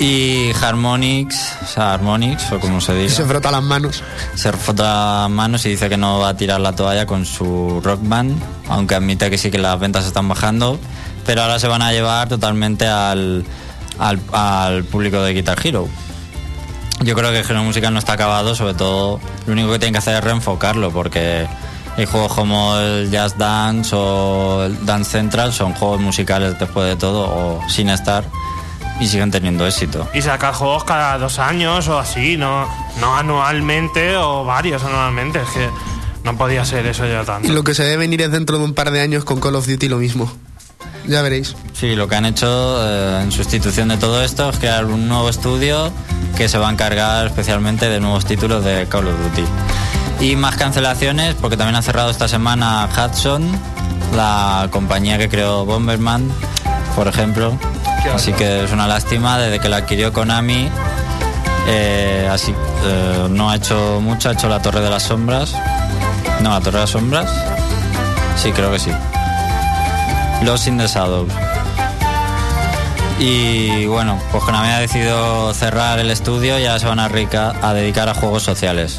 [0.00, 4.02] Y Harmonix, o sea, Harmonix, o como se Y dice, se frota las manos.
[4.34, 7.80] se frota las manos y dice que no va a tirar la toalla con su
[7.84, 8.36] rock band,
[8.68, 10.76] aunque admite que sí que las ventas están bajando,
[11.24, 13.44] pero ahora se van a llevar totalmente al,
[14.00, 15.86] al, al público de Guitar Hero.
[17.02, 19.94] Yo creo que el género musical no está acabado, sobre todo lo único que tienen
[19.94, 21.46] que hacer es reenfocarlo, porque
[21.96, 26.96] hay juegos como el Jazz Dance o el Dance Central son juegos musicales después de
[26.96, 28.24] todo, o sin estar,
[29.00, 30.06] y siguen teniendo éxito.
[30.12, 32.68] Y sacar juegos cada dos años o así, no,
[33.00, 35.40] no anualmente o varios anualmente.
[35.40, 35.70] Es que
[36.22, 37.50] no podía ser eso ya Y tanto.
[37.50, 39.66] lo que se debe venir es dentro de un par de años con Call of
[39.66, 40.30] Duty lo mismo.
[41.06, 41.56] Ya veréis.
[41.72, 45.28] Sí, lo que han hecho eh, en sustitución de todo esto es crear un nuevo
[45.28, 45.90] estudio
[46.36, 49.48] que se va a encargar especialmente de nuevos títulos de Call of Duty.
[50.20, 53.50] Y más cancelaciones, porque también ha cerrado esta semana Hudson,
[54.14, 56.30] la compañía que creó Bomberman,
[56.94, 57.58] por ejemplo.
[58.14, 60.68] Así que es una lástima, desde que la adquirió Konami,
[61.66, 65.54] eh, así eh, no ha hecho mucho, ha hecho la Torre de las Sombras.
[66.42, 67.30] No, la Torre de las Sombras.
[68.36, 68.90] Sí, creo que sí.
[70.42, 70.86] Los in the.
[73.18, 77.54] Y bueno, pues Konami ha decidido cerrar el estudio y ahora se van a, rica-
[77.62, 78.98] a dedicar a juegos sociales.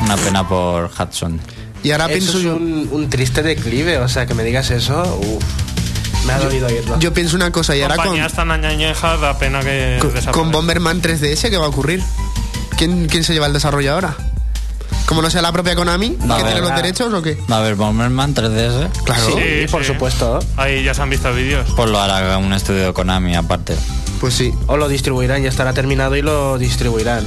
[0.00, 1.40] Una pena por Hudson.
[1.82, 2.56] Y ahora Eso pienso es yo.
[2.56, 6.98] un, un triste declive, o sea, que me digas eso, uf, Me ha dolido oírlo.
[7.00, 10.32] Yo pienso una cosa y ahora con, Compañías tan añeñejas, da pena que con, desaparezcan.
[10.32, 12.02] con Bomberman 3DS, ¿qué va a ocurrir?
[12.76, 14.14] ¿Quién, quién se lleva el desarrollo ahora?
[15.10, 17.36] ¿Como no sea la propia Konami, que tiene los derechos o qué?
[17.50, 18.90] Va a haber Bomberman 3DS.
[19.02, 19.26] Claro.
[19.26, 20.38] Sí, por supuesto.
[20.56, 21.66] Ahí ya se han visto vídeos.
[21.74, 23.74] Pues lo hará un estudio de Konami aparte.
[24.20, 24.54] Pues sí.
[24.68, 27.24] O lo distribuirán, ya estará terminado y lo distribuirán.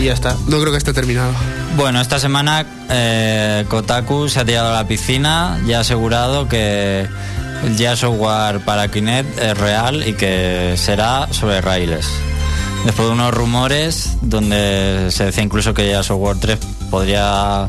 [0.00, 0.36] Y ya está.
[0.46, 1.32] No creo que esté terminado.
[1.76, 7.08] Bueno, esta semana eh, Kotaku se ha tirado a la piscina y ha asegurado que
[7.64, 12.06] el Software para Kinect es real y que será sobre raíles.
[12.84, 16.58] Después de unos rumores donde se decía incluso que Gears Software 3
[16.90, 17.68] podría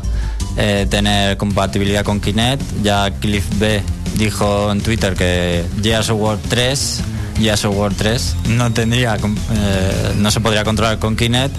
[0.56, 3.82] eh, tener compatibilidad con Kinect, ya Cliff B
[4.16, 7.00] dijo en Twitter que Gears Software 3
[7.38, 11.54] Gears Software 3 no tendría eh, no se podría controlar con Kinect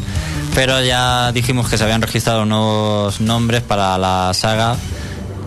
[0.57, 4.75] pero ya dijimos que se habían registrado nuevos nombres para la saga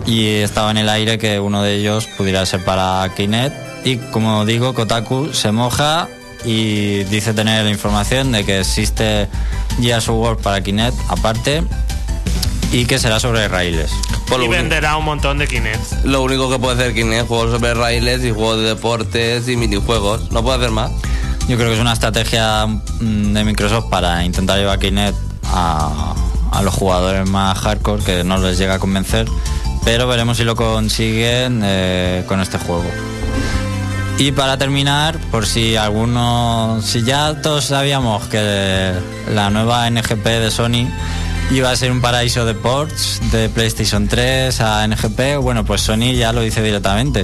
[0.06, 3.86] y estaba en el aire que uno de ellos pudiera ser para Kinect.
[3.86, 6.08] Y como digo Kotaku se moja
[6.44, 9.29] y dice tener la información de que existe
[9.81, 11.62] Gears of War para Kinect aparte
[12.72, 13.90] y que será sobre raíles.
[14.40, 16.05] Y venderá un montón de Kinect.
[16.05, 20.31] lo único que puede hacer Kinect, juegos sobre raíles y juegos de deportes y minijuegos.
[20.31, 20.90] No puede hacer más.
[21.48, 26.14] Yo creo que es una estrategia mm, de Microsoft para intentar llevar Kinect a,
[26.53, 29.26] a los jugadores más hardcore que no les llega a convencer,
[29.85, 32.85] pero veremos si lo consiguen eh, con este juego.
[34.20, 38.92] Y para terminar, por si alguno, si ya todos sabíamos que
[39.33, 40.90] la nueva NGP de Sony
[41.50, 46.12] iba a ser un paraíso de ports de PlayStation 3 a NGP, bueno, pues Sony
[46.12, 47.22] ya lo dice directamente.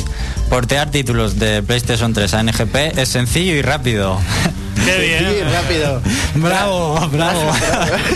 [0.48, 4.18] Portear títulos de PlayStation 3 a NGP es sencillo y rápido.
[4.86, 5.18] Qué bien.
[5.18, 6.00] Sí, rápido.
[6.36, 7.52] bravo, bravo.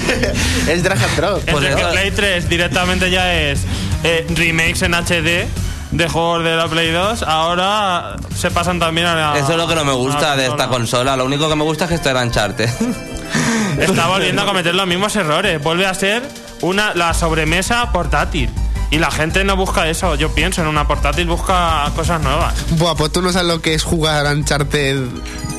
[0.70, 1.42] es drag and drop.
[1.50, 3.60] Pues Entre que Play 3 directamente ya es
[4.04, 9.14] eh, remakes en HD de juegos de la Play 2, ahora se pasan también a
[9.14, 9.38] la.
[9.38, 11.16] Eso es lo que no me gusta de esta consola.
[11.16, 12.68] Lo único que me gusta es que esto era Uncharted.
[13.78, 15.62] Está volviendo a cometer los mismos errores.
[15.62, 16.22] Vuelve a ser
[16.60, 18.50] una la sobremesa portátil.
[18.90, 20.16] Y la gente no busca eso.
[20.16, 22.54] Yo pienso en una portátil, busca cosas nuevas.
[22.70, 24.98] Buah, pues tú no sabes lo que es jugar a Uncharted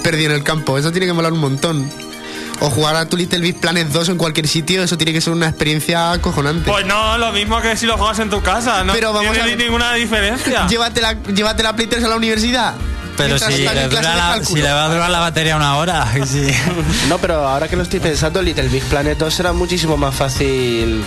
[0.04, 0.78] perdido en el campo.
[0.78, 1.90] Eso tiene que molar un montón.
[2.64, 5.34] O jugar a tu Little Big Planet 2 en cualquier sitio, eso tiene que ser
[5.34, 6.70] una experiencia acojonante.
[6.70, 8.84] Pues no, lo mismo que si lo juegas en tu casa.
[8.84, 10.68] No Pero vamos tiene a- ninguna diferencia.
[10.70, 12.76] llévate, la, llévate la Play 3 a la universidad.
[13.18, 16.12] Pero si le, dura la, si le va a durar la batería una hora.
[16.26, 16.48] sí.
[17.10, 21.04] No, pero ahora que lo estoy pensando, Little Big Planet 2 será muchísimo más fácil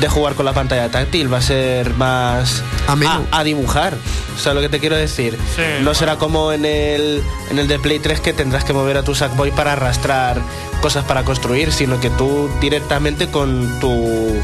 [0.00, 1.32] de jugar con la pantalla táctil.
[1.32, 3.96] Va a ser más a, a dibujar.
[4.38, 5.36] ¿Sabes lo que te quiero decir?
[5.56, 5.94] Sí, no bueno.
[5.94, 9.14] será como en el, en el de Play 3 que tendrás que mover a tu
[9.14, 10.40] Sackboy para arrastrar
[10.80, 14.40] cosas para construir, sino que tú directamente con tu,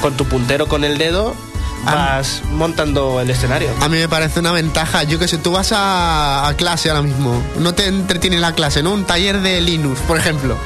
[0.00, 1.34] con tu puntero con el dedo
[1.84, 3.70] vas montando el escenario.
[3.80, 5.02] A mí me parece una ventaja.
[5.04, 7.42] Yo que sé, tú vas a, a clase ahora mismo.
[7.58, 8.92] No te entretiene la clase, ¿no?
[8.92, 10.56] Un taller de Linux, por ejemplo.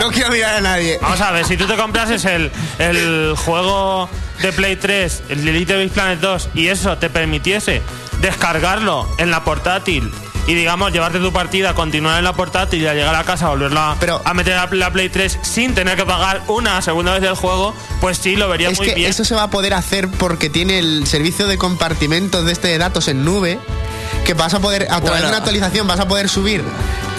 [0.00, 0.98] No quiero mirar a nadie.
[1.02, 4.08] Vamos a ver, si tú te comprases el, el juego
[4.40, 7.82] de Play 3, el Little Big Planet 2, y eso te permitiese
[8.20, 10.10] descargarlo en la portátil
[10.46, 13.96] y digamos llevarte tu partida, continuar en la portátil y al llegar a casa volverla
[14.00, 17.34] Pero- a meter a la Play 3 sin tener que pagar una segunda vez del
[17.34, 19.10] juego, pues sí, lo vería Es muy que bien.
[19.10, 22.78] eso se va a poder hacer porque tiene el servicio de compartimentos de este de
[22.78, 23.58] datos en nube.
[24.26, 25.22] Que vas a poder, a través Bueno.
[25.22, 26.62] de una actualización, vas a poder subir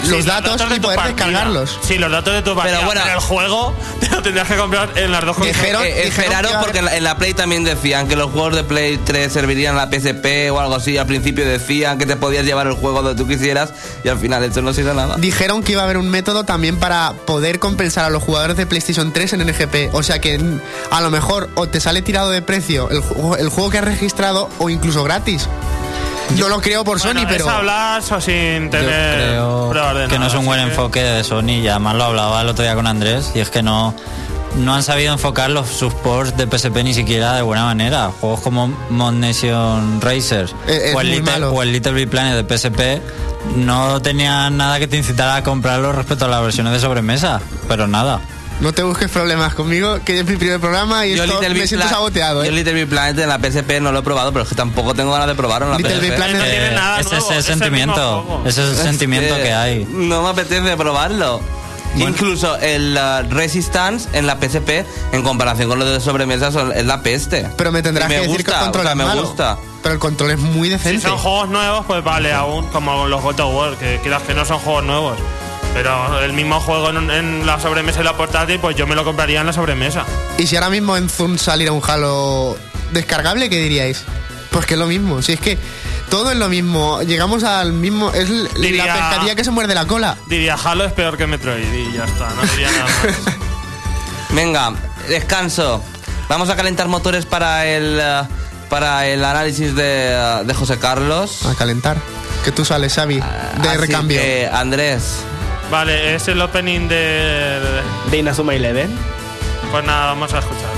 [0.08, 1.26] Los datos de y tu poder partida.
[1.26, 1.78] descargarlos.
[1.82, 2.76] Sí, los datos de tu partida.
[2.78, 3.00] Pero, bueno.
[3.12, 5.60] el juego te lo tendrías que comprar en las dos consolas.
[5.62, 8.54] Dijeron- Eh, esperaros que porque en la, en la Play también decían que los juegos
[8.54, 10.98] de Play 3 servirían a la PSP o algo así.
[10.98, 13.72] Al principio decían que te podías llevar el juego donde tú quisieras
[14.04, 15.16] y al final esto no sirve nada.
[15.18, 18.66] Dijeron que iba a haber un método también para poder compensar a los jugadores de
[18.66, 19.94] PlayStation 3 en NGP.
[19.94, 20.40] O sea que
[20.90, 23.84] a lo mejor o te sale tirado de precio el, juego- el juego que has
[23.84, 25.48] registrado o incluso gratis.
[26.38, 27.44] No lo creo por Bueno, Sony, pero.
[27.46, 30.66] es hablar o sin Yo tener creo pruebas de que no es un buen que-
[30.70, 33.62] enfoque de Sony y además lo hablaba el otro día con Andrés y es que
[33.62, 33.94] no,
[34.56, 38.10] no han sabido enfocar los sus ports de PSP ni siquiera de buena manera.
[38.20, 41.52] Juegos como Mod Nation Racers Eh, es o, el Little, malo.
[41.52, 43.00] o el Little Big Planet de PSP
[43.56, 47.86] no tenían nada que te incitara a comprarlo respecto a las versiones de sobremesa, pero
[47.86, 48.20] nada.
[48.60, 51.86] No te busques problemas conmigo, que es mi primer programa y Yo esto, me siento
[51.86, 52.44] Pla- saboteado.
[52.44, 52.54] yo ¿eh?
[52.54, 55.12] Little Big Planet en la PSP no lo he probado, pero es que tampoco tengo
[55.12, 56.16] ganas de probarlo en la Little Big PSP.
[56.16, 59.36] Planet- No tiene nada ese nuevo, es el es el sentimiento, ese es el sentimiento
[59.36, 59.84] Eh, que hay.
[59.90, 61.40] No me apetece probarlo.
[61.96, 66.84] Incluso el uh, Resistance en la PSP, en comparación con lo de sobremesa, son- es
[66.86, 67.46] la peste.
[67.56, 69.22] Pero me tendrás que decir que el control o sea, es me malo.
[69.22, 69.58] gusta.
[69.82, 71.02] Pero el control es muy Si decente.
[71.08, 74.44] son juegos nuevos, pues vale, aún, como los God of War, que quieras que no
[74.44, 75.18] son juegos nuevos.
[75.74, 79.04] Pero el mismo juego en, en la sobremesa y la portátil, pues yo me lo
[79.04, 80.04] compraría en la sobremesa.
[80.38, 82.56] Y si ahora mismo en Zoom saliera un Halo
[82.92, 84.04] descargable, ¿qué diríais?
[84.50, 85.20] Pues que es lo mismo.
[85.20, 85.58] Si es que
[86.10, 87.02] Todo es lo mismo.
[87.02, 88.12] Llegamos al mismo.
[88.12, 90.16] Es Diría- la pescadilla que se muerde la cola.
[90.28, 93.34] Diría Halo es peor que Metroid y ya está, no diría nada más.
[94.30, 94.72] Venga,
[95.08, 95.82] descanso.
[96.28, 98.22] Vamos a calentar motores para el eh,
[98.68, 101.44] para el análisis de, eh, de José Carlos.
[101.46, 101.96] A calentar.
[102.44, 103.16] Que tú sales, Xavi.
[103.16, 104.20] De Así recambio.
[104.20, 105.16] que, Andrés,
[105.74, 107.60] Vale, es el opening de...
[108.08, 108.96] De Inazuma Eleven.
[109.72, 110.73] Pues nada, vamos a escuchar.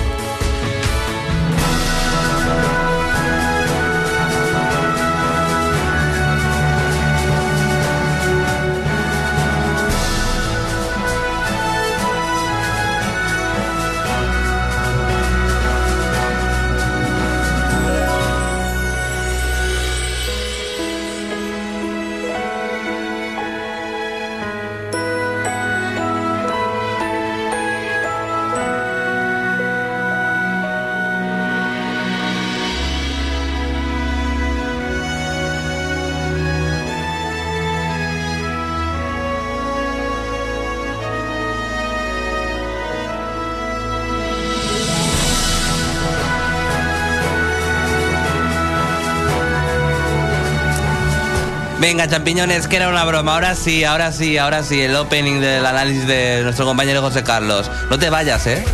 [51.87, 53.35] Venga, champiñones, que era una broma.
[53.35, 54.83] Ahora sí, ahora sí, ahora sí.
[54.83, 57.71] El opening del análisis de nuestro compañero José Carlos.
[57.89, 58.65] No te vayas, ¿eh?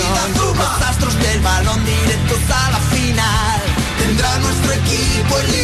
[0.00, 0.56] Ocasión.
[0.56, 3.60] Los astros del balón directos a la final.
[3.98, 5.63] Tendrá nuestro equipo el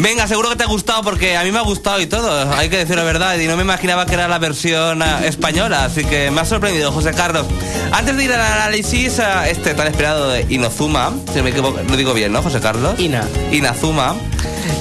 [0.00, 2.52] Venga, seguro que te ha gustado porque a mí me ha gustado y todo.
[2.54, 3.36] Hay que decir la verdad.
[3.38, 5.84] Y no me imaginaba que era la versión eh, española.
[5.84, 7.46] Así que me ha sorprendido, José Carlos.
[7.90, 11.12] Antes de ir al análisis, eh, este tan esperado de Inozuma.
[11.32, 12.98] Si no me equivoco, lo digo bien, ¿no, José Carlos?
[13.00, 13.24] Ina.
[13.50, 14.14] Inazuma.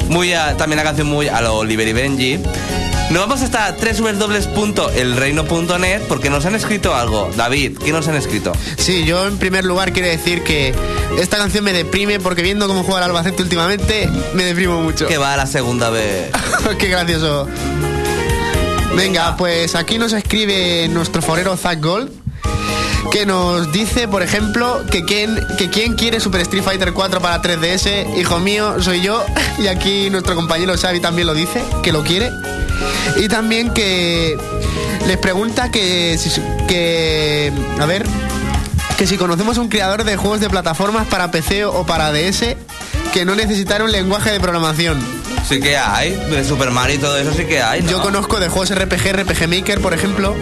[0.09, 2.39] Muy a- también la canción muy a lo Oliver y Benji.
[3.09, 7.31] Nos vamos hasta www.elreino.net porque nos han escrito algo.
[7.35, 8.51] David, ¿qué nos han escrito?
[8.77, 10.75] Sí, yo en primer lugar quiero decir que
[11.17, 15.07] esta canción me deprime porque viendo cómo juega el Albacete últimamente, me deprimo mucho.
[15.07, 16.31] Que va a la segunda vez.
[16.79, 17.47] Qué gracioso.
[18.95, 22.11] Venga, pues aquí nos escribe nuestro forero Zack Gold.
[23.11, 27.41] Que nos dice, por ejemplo, que quién, que quién quiere Super Street Fighter 4 para
[27.41, 28.17] 3DS.
[28.17, 29.23] Hijo mío, soy yo.
[29.59, 32.31] Y aquí nuestro compañero Xavi también lo dice, que lo quiere.
[33.15, 34.37] Y también que
[35.07, 36.19] les pregunta que,
[36.67, 38.05] que a ver,
[38.97, 42.55] que si conocemos un creador de juegos de plataformas para PC o para DS
[43.13, 44.99] que no necesitara un lenguaje de programación.
[45.47, 46.11] Sí que hay.
[46.11, 47.81] De Super Mario y todo eso sí que hay.
[47.81, 47.89] ¿no?
[47.89, 50.35] Yo conozco de juegos RPG, RPG Maker, por ejemplo.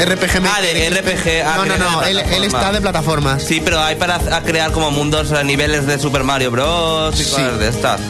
[0.00, 0.50] RPG Maker.
[0.54, 1.46] Ah, de RPG.
[1.46, 3.42] ah, no, no, no, él, está de plataformas.
[3.42, 7.18] Sí, pero hay para crear como mundos a niveles de Super Mario Bros.
[7.18, 7.30] y Sí.
[7.30, 8.00] cosas de estas.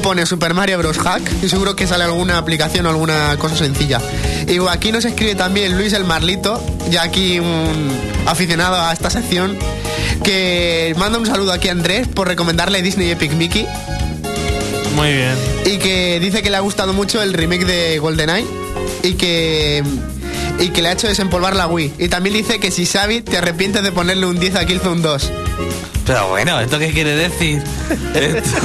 [0.00, 0.96] Tú pones Super Mario Bros.
[0.96, 4.00] Hack y seguro que sale alguna aplicación o alguna cosa sencilla.
[4.48, 6.58] Y aquí nos escribe también Luis el Marlito,
[6.88, 7.90] ya aquí un
[8.24, 9.58] aficionado a esta sección,
[10.24, 13.66] que manda un saludo aquí a Andrés por recomendarle Disney Epic Mickey
[14.96, 15.34] Muy bien.
[15.66, 18.46] y que dice que le ha gustado mucho el remake de GoldenEye
[19.02, 19.84] y que
[20.60, 21.92] y que le ha hecho desempolvar la Wii.
[21.98, 25.30] Y también dice que si Xavi te arrepientes de ponerle un 10 a Killzone 2.
[26.06, 27.62] Pero bueno, ¿esto qué quiere decir?
[28.14, 28.58] Esto-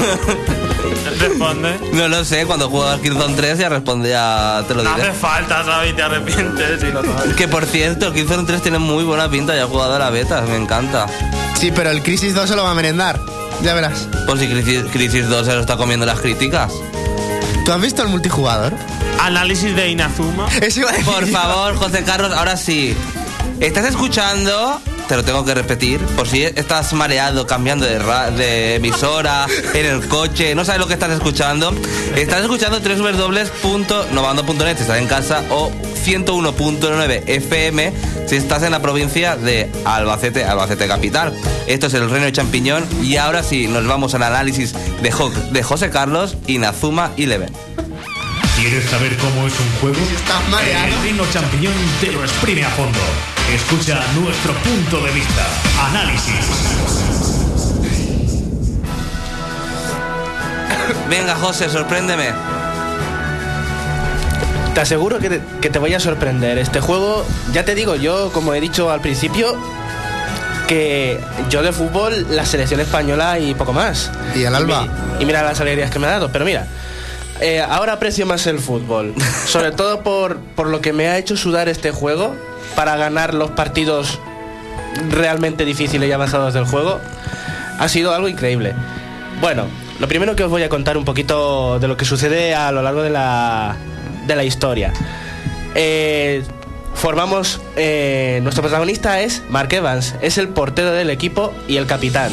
[1.19, 1.79] Responde.
[1.93, 5.01] no lo sé, cuando juego al Killzone 3 ya responde, ya te lo No hace
[5.01, 5.13] diré.
[5.13, 5.95] falta, ¿sabes?
[5.95, 7.33] Te arrepientes y lo sabes.
[7.35, 10.09] Que por cierto, el Killzone 3 tiene muy buena pinta, ya he jugado a la
[10.09, 11.07] beta, me encanta.
[11.59, 13.19] Sí, pero el Crisis 2 se lo va a merendar.
[13.63, 14.07] Ya verás.
[14.27, 16.71] Por si Crisis, Crisis 2 se lo está comiendo las críticas.
[17.65, 18.73] ¿Tú has visto el multijugador?
[19.21, 20.47] Análisis de Inazuma.
[20.61, 21.31] Eso iba a decir Por yo.
[21.31, 22.95] favor, José Carlos, ahora sí.
[23.61, 28.75] Estás escuchando, te lo tengo que repetir, por si estás mareado cambiando de, ra- de
[28.75, 31.73] emisora, en el coche, no sabes lo que estás escuchando.
[32.15, 35.71] Estás escuchando www.novando.net si estás en casa o
[36.05, 37.93] 101.9 FM
[38.27, 41.33] si estás en la provincia de Albacete, Albacete Capital.
[41.67, 45.29] Esto es el Reino de Champiñón y ahora sí, nos vamos al análisis de, Jo-
[45.51, 47.51] de José Carlos y Nazuma Eleven.
[48.57, 49.97] ¿Quieres saber cómo es un juego?
[50.15, 50.87] estás mareado.
[50.87, 52.97] El reino champiñón te lo exprime a fondo.
[53.53, 55.47] Escucha nuestro punto de vista.
[55.89, 56.33] Análisis.
[61.09, 62.29] Venga, José, sorpréndeme.
[64.73, 66.57] Te aseguro que te, que te voy a sorprender.
[66.57, 69.55] Este juego, ya te digo, yo, como he dicho al principio,
[70.67, 74.11] que yo de fútbol, la selección española y poco más.
[74.35, 74.87] Y el Alba.
[75.19, 76.31] Y, mira las alegrías que me ha dado.
[76.31, 76.65] Pero mira,
[77.41, 79.13] eh, ahora aprecio más el fútbol.
[79.45, 82.35] Sobre todo por, por lo que me ha hecho sudar este juego
[82.75, 84.19] para ganar los partidos
[85.09, 86.99] realmente difíciles y avanzados del juego.
[87.79, 88.73] Ha sido algo increíble.
[89.41, 89.65] Bueno,
[89.99, 92.81] lo primero que os voy a contar un poquito de lo que sucede a lo
[92.81, 93.75] largo de la,
[94.27, 94.93] de la historia.
[95.75, 96.43] Eh,
[96.93, 97.59] formamos.
[97.75, 102.31] eh, nuestro protagonista es Mark Evans, es el portero del equipo y el capitán.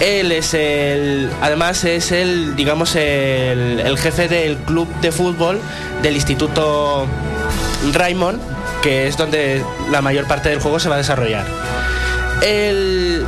[0.00, 1.30] Él es el.
[1.40, 5.58] Además, es el, digamos, el, el jefe del club de fútbol
[6.02, 7.06] del Instituto
[7.92, 8.40] Raymond,
[8.82, 11.46] que es donde la mayor parte del juego se va a desarrollar.
[12.42, 13.24] El,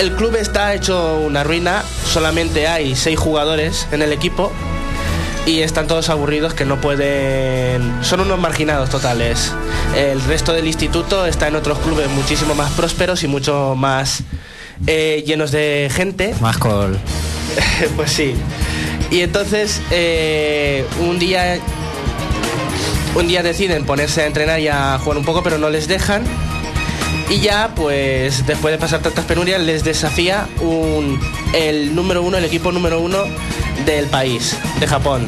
[0.00, 4.50] el club está hecho una ruina, solamente hay seis jugadores en el equipo
[5.46, 8.02] y están todos aburridos que no pueden...
[8.02, 9.52] Son unos marginados totales.
[9.94, 14.22] El resto del instituto está en otros clubes muchísimo más prósperos y mucho más
[14.86, 16.34] eh, llenos de gente.
[16.40, 16.98] Más col.
[17.96, 18.34] pues sí.
[19.10, 21.60] Y entonces eh, un día
[23.14, 26.22] un día deciden ponerse a entrenar y a jugar un poco, pero no les dejan.
[27.30, 31.18] Y ya, pues, después de pasar tantas penurias, les desafía un,
[31.54, 33.18] el número uno, el equipo número uno
[33.86, 35.26] del país, de Japón.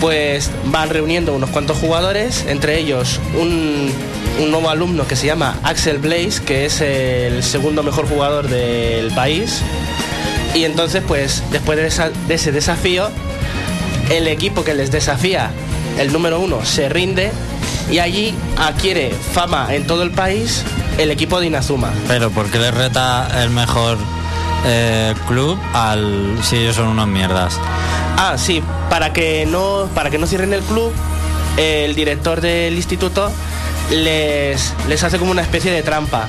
[0.00, 3.90] Pues van reuniendo unos cuantos jugadores, entre ellos un,
[4.38, 9.10] un nuevo alumno que se llama Axel Blaze, que es el segundo mejor jugador del
[9.12, 9.60] país.
[10.54, 13.10] Y entonces, pues, después de, esa- de ese desafío,
[14.10, 15.50] el equipo que les desafía,
[15.98, 17.30] el número uno, se rinde
[17.90, 20.62] y allí adquiere fama en todo el país
[20.98, 21.90] el equipo de Inazuma.
[22.06, 23.98] Pero ¿por qué le reta el mejor
[24.66, 27.58] eh, club al si ellos son unos mierdas?
[28.16, 30.92] Ah, sí, para que no, para que no cierren el club,
[31.56, 33.30] el director del instituto
[33.90, 36.26] les, les hace como una especie de trampa.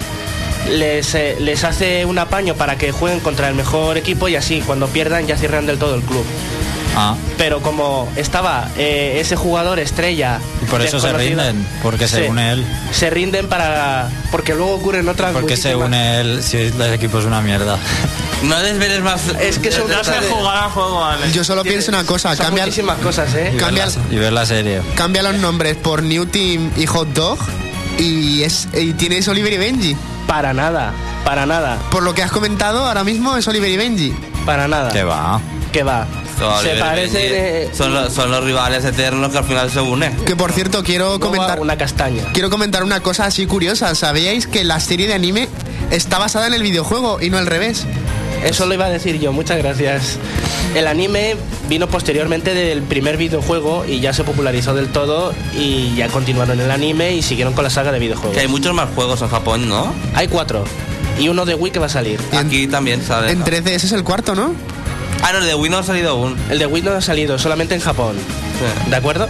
[0.70, 4.62] Les, eh, les hace un apaño para que jueguen contra el mejor equipo y así
[4.62, 6.26] cuando pierdan ya cierran del todo el club.
[6.96, 10.40] Ah, Pero como estaba eh, ese jugador estrella.
[10.62, 12.30] y por eso se rinden, porque se Sí.
[12.30, 12.66] une él.
[12.92, 14.10] Se rinden para.
[14.32, 17.78] Porque luego ocurren otras Porque se une él si el equipo es una mierda.
[18.44, 19.22] No desveles más.
[19.42, 21.34] Es que son No cosas de- jugar al juego, Alex.
[21.34, 23.52] Yo solo pienso una cosa, Son cambia, muchísimas cosas, ¿eh?
[23.54, 24.82] Y ver, la, y ver la serie.
[24.96, 27.38] cambia los nombres por New Team y Hot Dog
[27.98, 29.96] y, es, y tienes Oliver y Benji.
[30.26, 30.94] Para nada,
[31.26, 34.14] para nada, Por lo que has comentado, ahora mismo es Oliver y Benji.
[34.46, 34.90] para nada.
[34.92, 35.42] Que va.
[35.74, 36.08] Que va.
[36.40, 37.70] Son, se parece.
[37.76, 40.16] son, los, son los rivales eternos que al final se unen.
[40.24, 42.24] Que por cierto, quiero comentar, una castaña.
[42.34, 43.94] quiero comentar una cosa así curiosa.
[43.96, 45.50] ¿Sabíais que la serie de anime
[45.92, 47.86] está basada en el videojuego y no al revés?
[48.44, 50.18] Eso lo iba a decir yo, muchas gracias.
[50.76, 51.36] El anime
[51.68, 56.66] vino posteriormente del primer videojuego y ya se popularizó del todo y ya continuaron en
[56.66, 58.36] el anime y siguieron con la saga de videojuegos.
[58.36, 59.94] Que hay muchos más juegos en Japón, ¿no?
[60.14, 60.64] Hay cuatro.
[61.20, 62.20] Y uno de Wii que va a salir.
[62.32, 63.32] Y Aquí también sale.
[63.32, 64.54] En 13 ese es el cuarto, ¿no?
[65.22, 66.38] Ah, no, el de Wii no ha salido aún.
[66.50, 68.16] El de Wii no ha salido, solamente en Japón.
[68.16, 68.90] Sí.
[68.90, 69.28] ¿De acuerdo?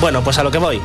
[0.00, 0.80] Bueno, pues a lo que voy.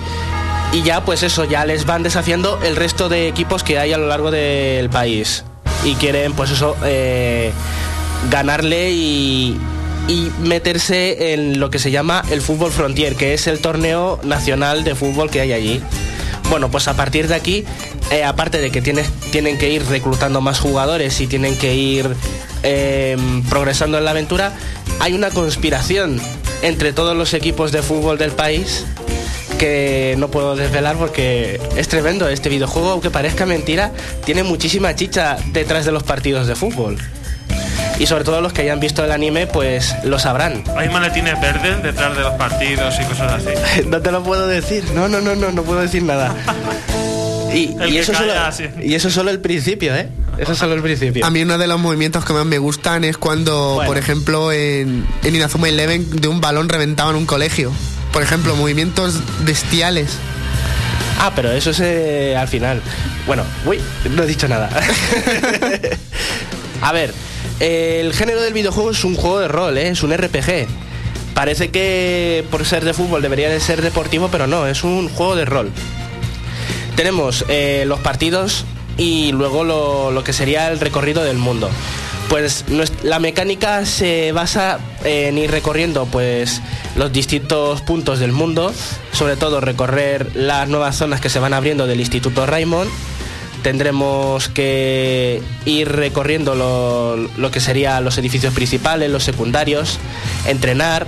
[0.72, 3.97] Y ya, pues eso, ya les van desafiando el resto de equipos que hay a
[3.97, 5.43] lo largo del país.
[5.86, 7.52] Y quieren, pues eso, eh,
[8.30, 9.58] ganarle y,
[10.40, 14.94] meterse en lo que se llama el Fútbol Frontier, que es el torneo nacional de
[14.94, 15.82] fútbol que hay allí.
[16.50, 17.66] Bueno, pues a partir de aquí,
[18.12, 22.08] eh, aparte de que tienes, tienen que ir reclutando más jugadores y tienen que ir
[22.62, 23.18] eh,
[23.50, 24.54] progresando en la aventura,
[25.00, 26.22] hay una conspiración
[26.62, 28.86] entre todos los equipos de fútbol del país
[29.56, 32.28] que no puedo desvelar porque es tremendo.
[32.28, 33.91] Este videojuego, aunque parezca mentira,
[34.26, 36.97] tiene muchísima chicha detrás de los partidos de fútbol.
[37.99, 40.64] Y sobre todo los que hayan visto el anime, pues lo sabrán.
[40.76, 43.84] Hay maletines verdes detrás de los partidos y cosas así.
[43.88, 44.84] No te lo puedo decir.
[44.93, 46.36] No, no, no, no, no puedo decir nada.
[47.56, 48.34] Y, eso solo,
[48.82, 50.10] y eso solo el principio, ¿eh?
[50.38, 51.26] Eso es solo el principio.
[51.26, 53.88] A mí uno de los movimientos que más me gustan es cuando, Bueno.
[53.88, 57.72] por ejemplo, en, en Inazuma Eleven de un balón reventaban un colegio.
[58.16, 60.18] Por ejemplo, movimientos bestiales.
[61.20, 62.82] Ah, pero eso es eh, al final.
[63.28, 64.70] Bueno, uy, no he dicho nada.
[66.82, 67.13] A ver,
[67.59, 69.89] el género del videojuego es un juego de rol, ¿eh?
[69.89, 70.66] es un RPG.
[71.34, 75.36] Parece que por ser de fútbol debería de ser deportivo, pero no, es un juego
[75.36, 75.70] de rol.
[76.95, 78.63] Tenemos eh, los partidos
[78.95, 81.70] y luego lo, lo que sería el recorrido del mundo.
[82.30, 82.65] Pues
[83.03, 86.61] la mecánica se basa en ir recorriendo pues
[86.95, 88.73] los distintos puntos del mundo,
[89.11, 92.89] sobre todo recorrer las nuevas zonas que se van abriendo del Instituto Raymond.
[93.61, 99.97] Tendremos que ir recorriendo lo, lo que serían los edificios principales, los secundarios,
[100.45, 101.07] entrenar,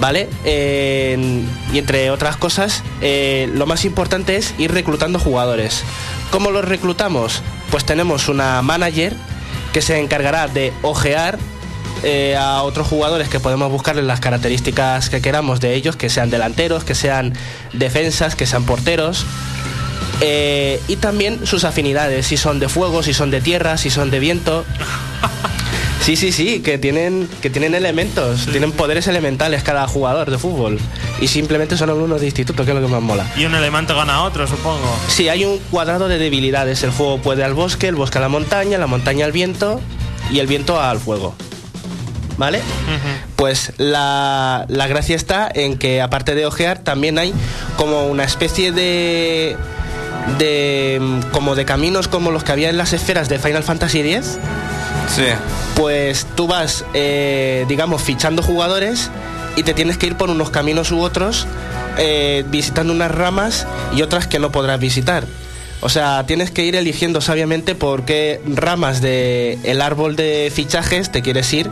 [0.00, 0.28] ¿vale?
[0.44, 5.82] Eh, y entre otras cosas, eh, lo más importante es ir reclutando jugadores.
[6.30, 7.42] ¿Cómo los reclutamos?
[7.70, 9.14] Pues tenemos una manager
[9.78, 11.38] que se encargará de ojear
[12.02, 16.30] eh, a otros jugadores que podemos buscarles las características que queramos de ellos, que sean
[16.30, 17.32] delanteros, que sean
[17.72, 19.24] defensas, que sean porteros.
[20.20, 24.10] Eh, y también sus afinidades, si son de fuego, si son de tierra, si son
[24.10, 24.64] de viento.
[26.00, 30.78] Sí, sí, sí, que tienen, que tienen elementos, tienen poderes elementales cada jugador de fútbol.
[31.20, 33.26] Y simplemente son alumnos de instituto, que es lo que más mola.
[33.36, 34.96] Y un elemento gana a otro, supongo.
[35.08, 36.82] Sí, hay un cuadrado de debilidades.
[36.82, 39.80] El fuego puede al bosque, el bosque a la montaña, la montaña al viento
[40.30, 41.34] y el viento al fuego.
[42.38, 42.60] ¿Vale?
[43.34, 47.34] Pues la, la gracia está en que aparte de ojear también hay
[47.76, 49.56] como una especie de
[50.38, 54.00] de mm, como de caminos como los que había en las esferas de Final Fantasy
[54.00, 54.38] X
[55.08, 55.24] Sí.
[55.74, 59.10] pues tú vas, eh, digamos, fichando jugadores
[59.56, 61.46] y te tienes que ir por unos caminos u otros,
[61.96, 65.24] eh, visitando unas ramas y otras que no podrás visitar.
[65.80, 71.10] O sea, tienes que ir eligiendo sabiamente por qué ramas del el árbol de fichajes
[71.10, 71.70] te quieres ir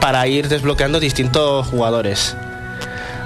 [0.00, 2.36] para ir desbloqueando distintos jugadores.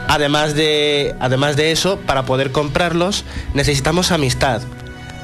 [0.09, 3.25] Además de, además de eso, para poder comprarlos
[3.55, 4.63] necesitamos amistad.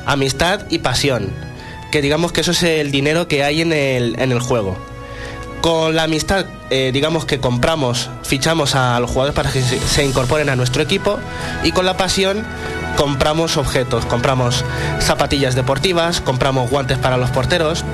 [0.07, 1.50] Amistad y pasión.
[1.91, 4.77] Que digamos que eso es el dinero que hay en el, en el juego.
[5.61, 10.49] Con la amistad, eh, digamos que compramos, fichamos a los jugadores para que se, incorporen
[10.49, 11.19] a nuestro equipo.
[11.65, 12.47] Y con la pasión
[12.97, 14.07] compramos objetos.
[14.07, 14.65] Compramos
[15.01, 17.85] zapatillas deportivas, compramos guantes para los porteros,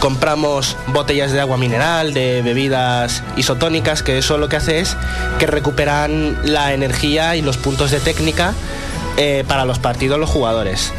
[0.00, 4.94] compramos botellas de agua mineral, de bebidas isotónicas, que eso lo que hace es
[5.38, 8.52] que recuperan la energía y los puntos de técnica
[9.16, 10.92] eh, para los partidos los jugadores.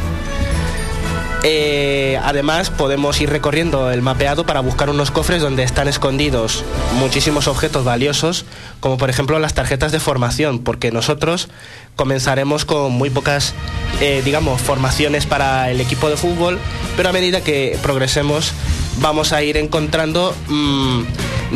[1.42, 6.64] Eh, además podemos ir recorriendo el mapeado para buscar unos cofres donde están escondidos
[6.98, 8.44] muchísimos objetos valiosos,
[8.80, 11.48] como por ejemplo las tarjetas de formación, porque nosotros
[11.96, 13.54] comenzaremos con muy pocas,
[14.02, 16.58] eh, digamos, formaciones para el equipo de fútbol,
[16.96, 18.52] pero a medida que progresemos
[18.98, 21.02] vamos a ir encontrando mm,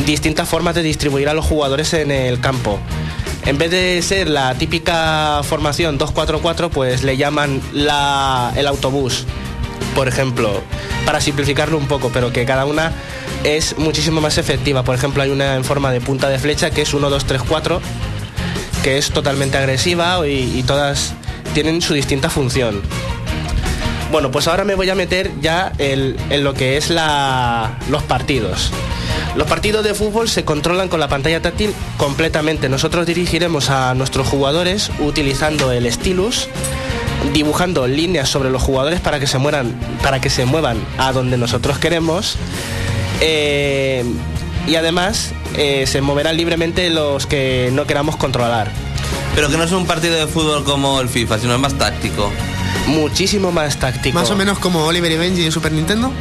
[0.06, 2.78] distintas formas de distribuir a los jugadores en el campo.
[3.44, 9.26] En vez de ser la típica formación 2-4-4, pues le llaman la- el autobús,
[9.94, 10.62] por ejemplo,
[11.06, 12.92] para simplificarlo un poco, pero que cada una
[13.44, 14.82] es muchísimo más efectiva.
[14.82, 17.80] Por ejemplo, hay una en forma de punta de flecha que es 1-2-3-4,
[18.82, 21.14] que es totalmente agresiva y, todas
[21.52, 22.82] tienen su distinta función.
[24.10, 28.70] Bueno, pues ahora me voy a meter ya en lo que es los partidos.
[29.36, 32.68] Los partidos de fútbol se controlan con la pantalla táctil completamente.
[32.68, 36.48] Nosotros dirigiremos a nuestros jugadores utilizando el stylus,
[37.32, 41.36] dibujando líneas sobre los jugadores para que se mueran, para que se muevan a donde
[41.36, 42.36] nosotros queremos.
[43.20, 44.04] Eh,
[44.66, 48.70] y además eh, se moverán libremente los que no queramos controlar.
[49.34, 52.30] Pero que no es un partido de fútbol como el FIFA, sino es más táctico.
[52.86, 54.18] Muchísimo más táctico.
[54.18, 56.12] Más o menos como Oliver y Benji en Super Nintendo.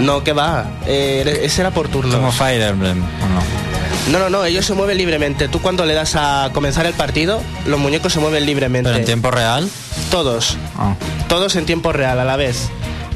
[0.00, 0.66] No, que va.
[0.86, 2.14] Eh, ese era por turnos.
[2.14, 3.73] Como Fire Emblem, ¿o no?
[4.10, 5.48] No, no, no, ellos se mueven libremente.
[5.48, 8.88] Tú cuando le das a comenzar el partido, los muñecos se mueven libremente.
[8.90, 9.68] Pero en tiempo real.
[10.10, 10.94] Todos, Ah.
[11.28, 12.68] todos en tiempo real a la vez.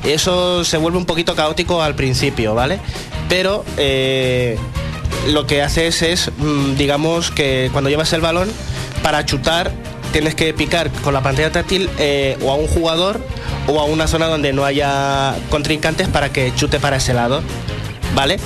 [0.05, 2.79] Eso se vuelve un poquito caótico al principio, ¿vale?
[3.29, 4.57] Pero eh,
[5.29, 8.49] lo que haces es, mm, digamos, que cuando llevas el balón,
[9.03, 9.71] para chutar
[10.13, 13.21] tienes que picar con la pantalla táctil eh, o a un jugador
[13.67, 17.43] o a una zona donde no haya contrincantes para que chute para ese lado,
[18.15, 18.39] ¿vale?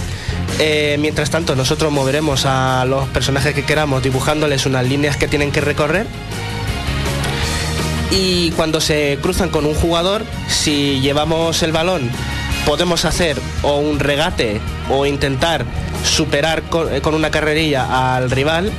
[0.59, 5.51] Eh, mientras tanto, nosotros moveremos a los personajes que queramos dibujándoles unas líneas que tienen
[5.51, 6.07] que recorrer
[8.13, 12.11] y cuando se cruzan con un jugador, si llevamos el balón,
[12.67, 15.65] podemos hacer o un regate o intentar
[16.05, 18.71] superar con, eh, una carrerilla al rival.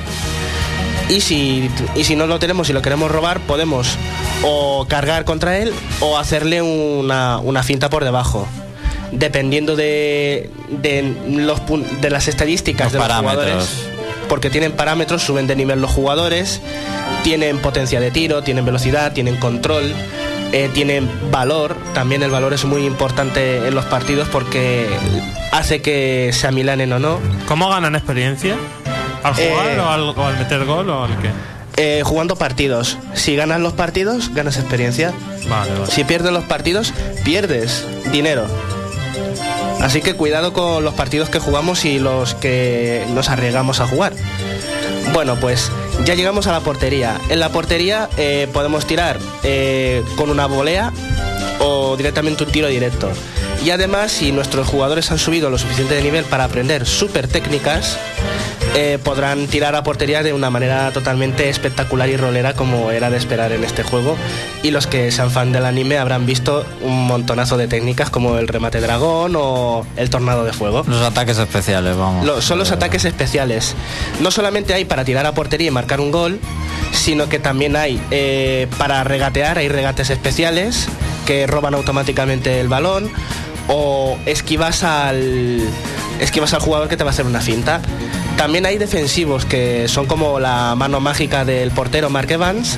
[1.10, 3.98] Y si, y si no lo tenemos y lo queremos robar, podemos
[4.44, 8.48] o cargar contra él o hacerle una, una finta por debajo.
[9.14, 13.44] Dependiendo de, de, los, pun- de las estadísticas Los de los parámetros.
[13.46, 13.88] jugadores
[14.30, 16.62] porque tienen parámetros, suben de nivel los jugadores
[17.24, 19.94] tienen potencia de tiro, tienen velocidad, tienen control,
[20.54, 21.76] eh, tienen valor.
[21.94, 24.88] También el valor es muy importante en los partidos porque
[25.52, 27.20] hace que se amilanen o no.
[27.48, 28.56] ¿Cómo ganan experiencia?
[29.24, 31.30] ¿Al jugar Eh, o, al, o al meter gol o al qué?
[31.76, 32.98] Eh, jugando partidos.
[33.14, 35.14] Si ganas los partidos, ganas experiencia.
[35.48, 35.92] Vale, vale.
[35.92, 36.94] Si pierdes los partidos,
[37.24, 38.46] pierdes dinero.
[39.82, 44.14] Así que cuidado con los partidos que jugamos y los que nos arriesgamos a jugar.
[45.14, 45.72] Bueno, pues
[46.06, 47.20] ya llegamos a la portería.
[47.30, 50.92] En la portería eh, podemos tirar eh, con una volea
[51.60, 53.10] o directamente un tiro directo.
[53.64, 57.98] Y además, si nuestros jugadores han subido lo suficiente de nivel para aprender super técnicas,
[58.76, 63.18] eh, podrán tirar a portería de una manera totalmente espectacular y rolera como era de
[63.18, 64.16] esperar en este juego.
[64.64, 68.48] Y los que sean fan del anime habrán visto un montonazo de técnicas como el
[68.48, 70.84] remate dragón o el tornado de fuego.
[70.88, 72.26] Los ataques especiales, vamos.
[72.26, 73.76] Lo- son los ataques especiales.
[74.22, 76.40] No solamente hay para tirar a portería y marcar un gol,
[76.92, 80.88] sino que también hay eh, para regatear, hay regates especiales
[81.28, 83.12] que roban automáticamente el balón
[83.68, 85.62] o esquivas al
[86.20, 87.82] esquivas al jugador que te va a hacer una finta.
[88.38, 92.78] También hay defensivos que son como la mano mágica del portero Mark Evans,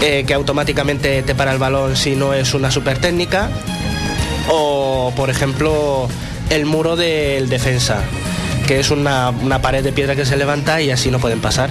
[0.00, 3.50] eh, que automáticamente te para el balón si no es una super técnica.
[4.50, 6.08] O, por ejemplo,
[6.50, 8.02] el muro del defensa,
[8.66, 11.70] que es una, una pared de piedra que se levanta y así no pueden pasar.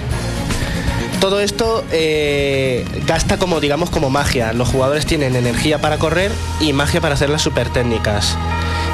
[1.20, 4.52] Todo esto eh, gasta como, digamos, como magia.
[4.52, 8.36] Los jugadores tienen energía para correr y magia para hacer las super técnicas.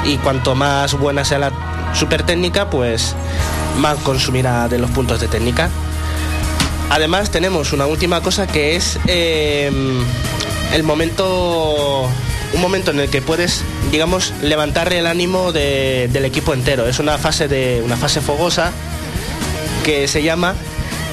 [0.05, 1.51] Y cuanto más buena sea la
[1.95, 3.15] super técnica, pues
[3.79, 5.69] más consumirá de los puntos de técnica.
[6.89, 9.71] Además tenemos una última cosa que es eh,
[10.73, 12.09] el momento,
[12.53, 13.61] un momento en el que puedes,
[13.91, 16.87] digamos, levantar el ánimo de- del equipo entero.
[16.87, 18.71] Es una fase de una fase fogosa
[19.85, 20.55] que se llama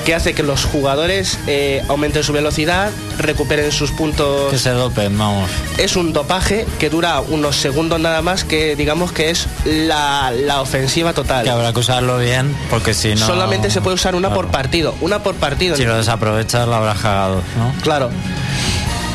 [0.06, 4.52] que hace que los jugadores eh, aumenten su velocidad, recuperen sus puntos.
[4.52, 5.50] Que se dopen, vamos.
[5.78, 10.60] Es un dopaje que dura unos segundos nada más, que digamos que es la, la
[10.60, 11.42] ofensiva total.
[11.42, 13.26] Que habrá que usarlo bien, porque si no.
[13.26, 15.74] Solamente se puede usar una por partido, una por partido.
[15.74, 17.74] Si lo desaprovechas, lo habrás cagado, ¿no?
[17.82, 18.10] Claro.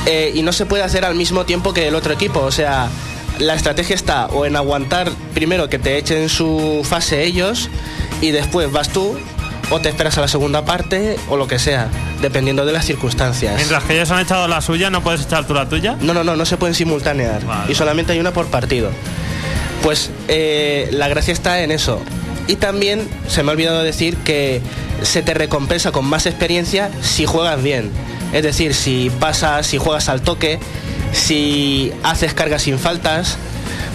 [0.08, 2.42] Eh, y no se puede hacer al mismo tiempo que el otro equipo.
[2.42, 2.89] O sea,
[3.39, 7.70] la estrategia está o en aguantar primero que te echen su fase ellos
[8.20, 9.18] y después vas tú
[9.72, 11.88] o te esperas a la segunda parte o lo que sea,
[12.22, 13.56] dependiendo de las circunstancias.
[13.56, 15.96] Mientras que ellos han echado la suya, ¿no puedes echar tú la tuya?
[16.02, 17.44] No, no, no, no se pueden simultanear.
[17.46, 17.72] Vale.
[17.72, 18.92] Y solamente hay una por partido.
[19.82, 22.02] Pues eh, la gracia está en eso.
[22.48, 24.62] Y también se me ha olvidado decir que
[25.02, 27.90] se te recompensa con más experiencia si juegas bien.
[28.34, 30.60] Es decir, si pasas, si juegas al toque,
[31.14, 33.38] si haces cargas sin faltas.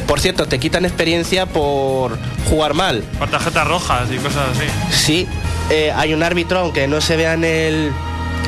[0.07, 2.17] Por cierto, te quitan experiencia por
[2.49, 3.03] jugar mal.
[3.19, 4.97] Por tarjetas rojas y cosas así.
[5.05, 5.29] Sí,
[5.71, 7.93] eh, hay un árbitro, aunque no se vea en el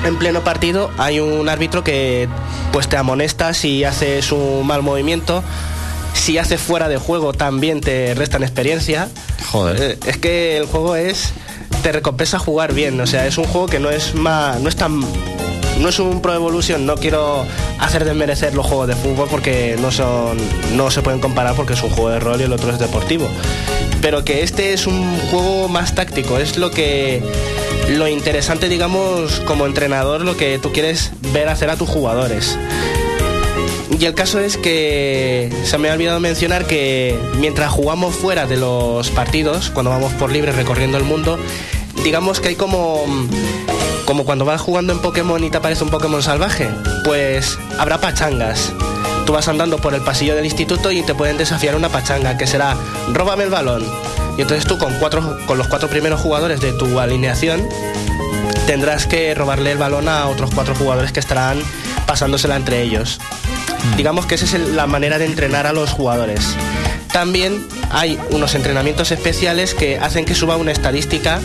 [0.05, 2.29] en pleno partido, hay un árbitro que
[2.73, 5.43] pues te amonesta si haces un mal movimiento.
[6.15, 9.09] Si haces fuera de juego también te restan experiencia.
[9.51, 9.81] Joder.
[9.81, 11.33] Eh, es que el juego es
[11.83, 14.77] te recompensa jugar bien, o sea, es un juego que no es más no es
[14.77, 15.01] tan
[15.81, 17.45] no es un Pro Evolution, no quiero
[17.79, 20.37] hacer desmerecer los juegos de fútbol porque no son
[20.77, 23.29] no se pueden comparar porque es un juego de rol y el otro es deportivo.
[24.01, 27.23] Pero que este es un juego más táctico, es lo que
[27.91, 32.59] lo interesante, digamos, como entrenador, lo que tú quieres ver hacer a tus jugadores.
[33.99, 38.57] Y el caso es que se me ha olvidado mencionar que mientras jugamos fuera de
[38.57, 41.39] los partidos, cuando vamos por libre recorriendo el mundo,
[42.05, 43.05] digamos que hay como
[44.05, 46.69] como cuando vas jugando en Pokémon y te aparece un Pokémon salvaje,
[47.05, 48.73] pues habrá pachangas.
[49.29, 52.47] Tú vas andando por el pasillo del instituto y te pueden desafiar una pachanga que
[52.47, 52.75] será
[53.13, 53.85] róbame el balón.
[54.39, 57.69] Y entonces tú con cuatro con los cuatro primeros jugadores de tu alineación
[58.67, 61.63] tendrás que robarle el balón a otros cuatro jugadores que estarán
[62.07, 63.21] pasándosela entre ellos.
[63.99, 66.57] Digamos que esa es la manera de entrenar a los jugadores.
[67.13, 71.39] También hay unos entrenamientos especiales que hacen que suba una estadística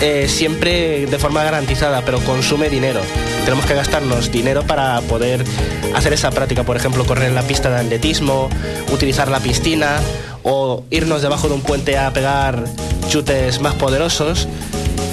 [0.00, 3.02] eh, siempre de forma garantizada, pero consume dinero.
[3.48, 5.42] Tenemos que gastarnos dinero para poder
[5.94, 8.50] hacer esa práctica, por ejemplo, correr en la pista de atletismo,
[8.92, 10.00] utilizar la piscina
[10.42, 12.62] o irnos debajo de un puente a pegar
[13.08, 14.46] chutes más poderosos.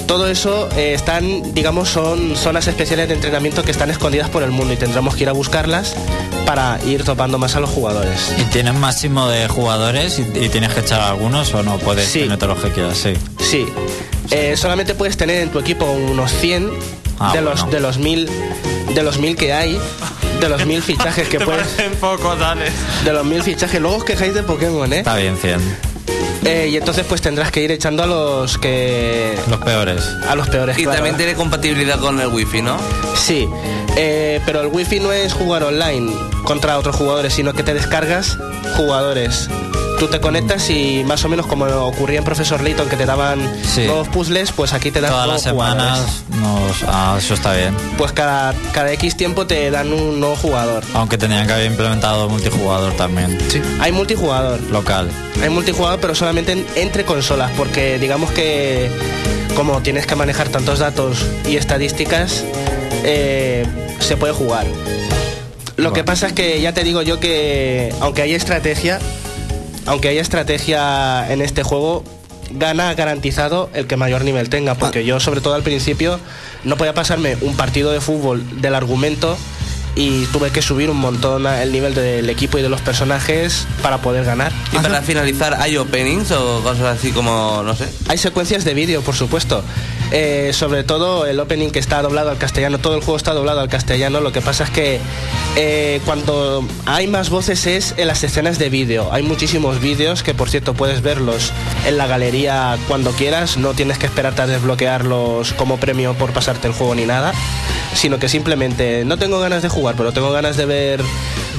[0.06, 4.50] Todo eso eh, están, digamos, son zonas especiales de entrenamiento que están escondidas por el
[4.50, 5.94] mundo y tendremos que ir a buscarlas
[6.44, 8.34] para ir topando más a los jugadores.
[8.36, 12.20] ¿Y tienes máximo de jugadores y, y tienes que echar algunos o no puedes Sí.
[12.20, 12.98] tener todos los que quieras?
[12.98, 13.14] Sí.
[13.40, 13.66] Sí,
[14.30, 16.70] Eh, solamente puedes tener en tu equipo unos 100
[17.18, 18.28] Ah, de, los, de los mil
[18.94, 19.78] de los mil que hay,
[20.40, 21.66] de los mil fichajes que puedes,
[22.00, 22.66] poco, dale.
[23.04, 23.80] de los mil fichajes.
[23.80, 24.98] Luego os quejáis de Pokémon, ¿eh?
[24.98, 25.60] Está bien, 100.
[26.44, 29.36] Eh, y entonces pues tendrás que ir echando a los que...
[29.50, 30.08] Los peores.
[30.28, 30.78] A los peores.
[30.78, 30.96] Y claro.
[30.98, 32.78] también tiene compatibilidad con el wifi, ¿no?
[33.16, 33.48] Sí,
[33.96, 36.12] eh, pero el wifi no es jugar online
[36.44, 38.38] contra otros jugadores, sino que te descargas
[38.76, 39.48] jugadores.
[39.98, 43.40] Tú te conectas y más o menos como ocurría en Profesor Layton que te daban
[43.64, 43.84] Sí.
[43.86, 46.82] nuevos puzzles, pues aquí te dan Todas las semanas nos...
[46.86, 47.74] Ah, eso está bien.
[47.96, 50.84] Pues cada, cada X tiempo te dan un nuevo jugador.
[50.92, 53.38] Aunque tenían que haber implementado multijugador también.
[53.48, 53.62] Sí.
[53.80, 55.08] Hay multijugador, Local.
[55.42, 58.90] hay multijugador pero solamente en- entre consolas, porque digamos que
[59.54, 62.44] como tienes que manejar tantos datos y estadísticas,
[63.02, 63.64] eh,
[64.00, 64.66] se puede jugar.
[65.76, 68.98] Lo que pasa es que ya te digo yo que aunque hay estrategia,
[69.86, 72.04] aunque haya estrategia en este juego,
[72.50, 76.20] gana garantizado el que mayor nivel tenga, porque yo sobre todo al principio
[76.64, 79.36] no podía pasarme un partido de fútbol del argumento
[79.96, 83.98] y tuve que subir un montón el nivel del equipo y de los personajes para
[83.98, 84.52] poder ganar.
[84.72, 87.88] Y para finalizar, ¿hay openings o cosas así como, no sé?
[88.08, 89.64] Hay secuencias de vídeo, por supuesto.
[90.12, 93.60] Eh, sobre todo el opening que está doblado al castellano, todo el juego está doblado
[93.60, 94.20] al castellano.
[94.20, 95.00] Lo que pasa es que
[95.56, 99.08] eh, cuando hay más voces es en las escenas de vídeo.
[99.12, 101.52] Hay muchísimos vídeos que, por cierto, puedes verlos
[101.86, 103.56] en la galería cuando quieras.
[103.56, 107.32] No tienes que esperarte a desbloquearlos como premio por pasarte el juego ni nada,
[107.94, 111.00] sino que simplemente no tengo ganas de jugar, pero tengo ganas de ver,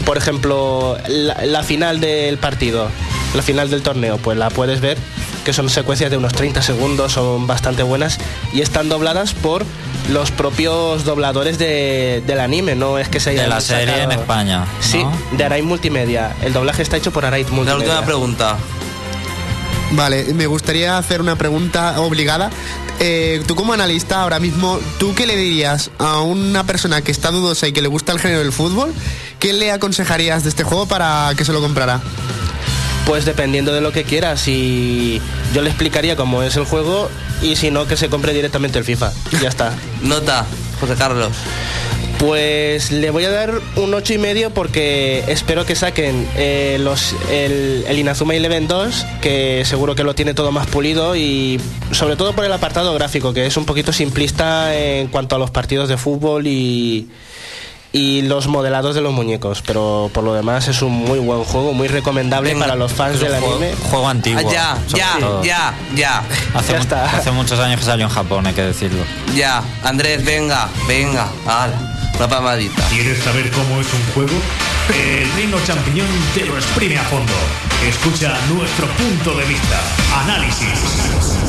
[0.05, 2.87] por ejemplo, la, la final del partido,
[3.35, 4.17] la final del torneo.
[4.17, 4.97] Pues la puedes ver
[5.47, 8.17] que son secuencias de unos 30 segundos, son bastante buenas
[8.51, 9.65] y están dobladas por
[10.09, 14.11] los propios dobladores de- del anime, no es que se haya De la serie en
[14.11, 16.35] España, Sí, de Array Multimedia.
[16.41, 17.75] El doblaje está hecho por La Multimedia.
[17.75, 18.57] última pregunta.
[19.91, 22.49] Vale, me gustaría hacer una pregunta obligada.
[22.99, 27.31] Eh, tú como analista ahora mismo, ¿tú qué le dirías a una persona que está
[27.31, 28.93] dudosa y que le gusta el género del fútbol?
[29.39, 32.01] ¿Qué le aconsejarías de este juego para que se lo comprara?
[33.07, 35.21] Pues dependiendo de lo que quieras y
[35.53, 37.09] yo le explicaría cómo es el juego
[37.41, 39.13] y si no que se compre directamente el FIFA.
[39.41, 39.73] Ya está.
[40.03, 40.45] Nota,
[40.81, 41.31] José Carlos.
[42.19, 47.15] Pues le voy a dar un ocho y medio porque espero que saquen eh, los,
[47.31, 52.15] el, el Inazuma Eleven 2, que seguro que lo tiene todo más pulido y sobre
[52.15, 55.89] todo por el apartado gráfico, que es un poquito simplista en cuanto a los partidos
[55.89, 57.07] de fútbol y,
[57.97, 59.63] y los modelados de los muñecos.
[59.65, 63.19] Pero por lo demás es un muy buen juego, muy recomendable Venga, para los fans
[63.19, 63.75] del juego- anime.
[63.89, 64.41] Juego antiguo.
[64.49, 65.43] Ah, ya, ya, todo.
[65.43, 66.23] ya, ya,
[66.53, 67.05] Hace, Ya está.
[67.05, 69.03] hace muchos años que salió en Japón, hay que decirlo.
[69.35, 69.63] ya.
[69.83, 71.27] Andrés, venga, venga.
[71.45, 72.83] Hala, una palmadita.
[72.89, 74.39] ¿Quieres saber cómo es un juego?
[74.89, 77.33] El Reino Champiñón te lo exprime a fondo.
[77.87, 79.79] Escucha nuestro punto de vista.
[80.23, 81.46] Análisis.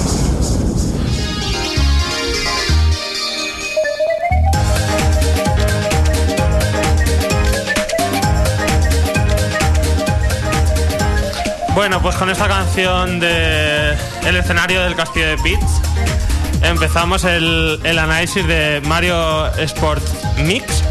[11.78, 15.80] Bueno, pues con esta canción de El escenario del castillo de Pitts
[16.62, 20.02] empezamos el, el análisis de Mario Sport
[20.38, 20.82] Mix,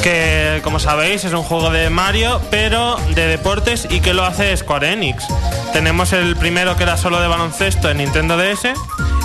[0.00, 4.56] que como sabéis es un juego de Mario, pero de deportes y que lo hace
[4.56, 5.24] Square Enix.
[5.72, 8.74] Tenemos el primero que era solo de baloncesto en Nintendo DS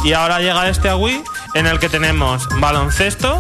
[0.03, 1.22] y ahora llega este a Wii
[1.53, 3.39] en el que tenemos baloncesto,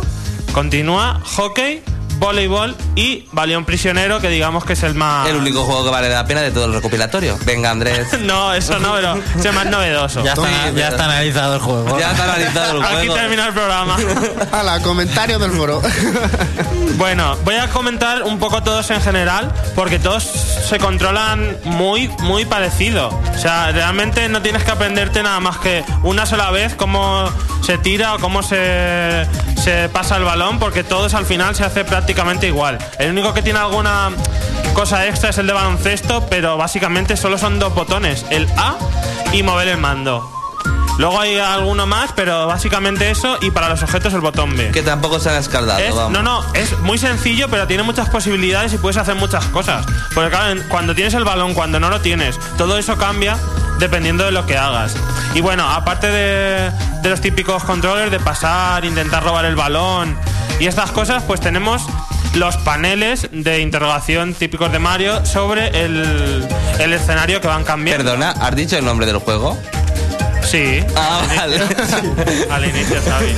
[0.53, 1.81] continúa hockey,
[2.23, 5.27] voleibol y Baleón Prisionero, que digamos que es el más...
[5.27, 7.37] El único juego que vale la pena de todo el recopilatorio.
[7.45, 8.07] Venga, Andrés.
[8.23, 10.23] No, eso no, pero es el más novedoso.
[10.23, 11.99] Ya está, ya está analizado el juego.
[11.99, 13.15] Ya está analizado el Aquí juego.
[13.15, 13.97] termina el programa.
[14.51, 15.81] Hala, comentario del foro.
[16.95, 22.45] Bueno, voy a comentar un poco todos en general, porque todos se controlan muy, muy
[22.45, 23.09] parecido.
[23.09, 27.29] O sea, realmente no tienes que aprenderte nada más que una sola vez cómo
[27.61, 29.27] se tira o cómo se,
[29.61, 32.12] se pasa el balón, porque todos al final se hace prácticamente
[32.43, 32.77] igual.
[32.99, 34.11] El único que tiene alguna
[34.73, 38.75] cosa extra es el de baloncesto, pero básicamente solo son dos botones, el A
[39.31, 40.29] y mover el mando.
[40.99, 44.69] Luego hay alguno más, pero básicamente eso y para los objetos el botón B.
[44.69, 46.11] Que tampoco se han escaldado, Es- vamos.
[46.11, 49.85] no, no, es muy sencillo, pero tiene muchas posibilidades y puedes hacer muchas cosas.
[50.13, 53.37] Porque claro, cuando tienes el balón, cuando no lo tienes, todo eso cambia
[53.79, 54.95] dependiendo de lo que hagas.
[55.33, 56.69] Y bueno, aparte de,
[57.01, 60.15] de los típicos controles de pasar, intentar robar el balón
[60.59, 61.83] y estas cosas, pues tenemos
[62.35, 66.47] los paneles de interrogación típicos de Mario sobre el,
[66.79, 68.03] el escenario que van cambiando.
[68.03, 69.57] Perdona, ¿has dicho el nombre del juego?
[70.43, 70.83] Sí.
[70.95, 71.57] Ah, vale.
[72.51, 73.33] Al inicio, Xavi.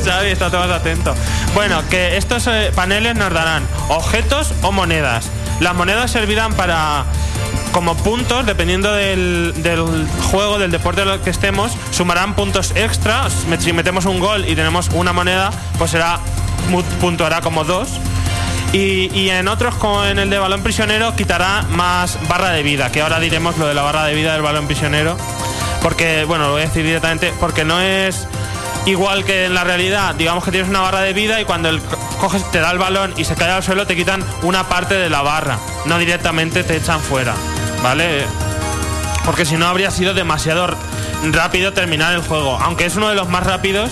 [0.04, 1.14] Xavi, está todo más atento.
[1.54, 5.26] Bueno, que estos eh, paneles nos darán objetos o monedas.
[5.60, 7.04] Las monedas servirán para
[7.74, 9.52] como puntos, dependiendo del,
[10.30, 13.28] juego, del deporte en el que estemos, sumarán puntos extra.
[13.58, 16.20] Si metemos un gol y tenemos una moneda, pues será
[17.00, 17.88] puntuará como dos.
[18.72, 23.02] Y, en otros, como en el de balón prisionero, quitará más barra de vida, que
[23.02, 25.16] ahora diremos lo de la barra de vida del balón prisionero.
[25.82, 28.28] Porque, bueno, lo voy a decir directamente, porque no es
[28.86, 30.14] igual que en la realidad.
[30.14, 31.70] Digamos que tienes una barra de vida y cuando
[32.20, 35.10] coges, te da el balón y se cae al suelo, te quitan una parte de
[35.10, 35.58] la barra.
[35.86, 37.34] No directamente te echan fuera,
[37.84, 38.24] ¿vale?
[39.24, 40.76] porque si no habría sido demasiado
[41.32, 42.58] rápido terminar el juego.
[42.60, 43.90] Aunque es uno de los más rápidos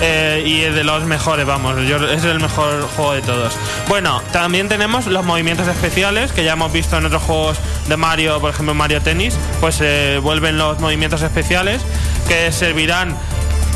[0.00, 3.54] eh, y de los mejores, vamos, es el mejor juego de todos.
[3.88, 8.40] Bueno, también tenemos los movimientos especiales que ya hemos visto en otros juegos de Mario,
[8.40, 11.80] por ejemplo Mario Tennis, pues eh, vuelven los movimientos especiales
[12.28, 13.16] que servirán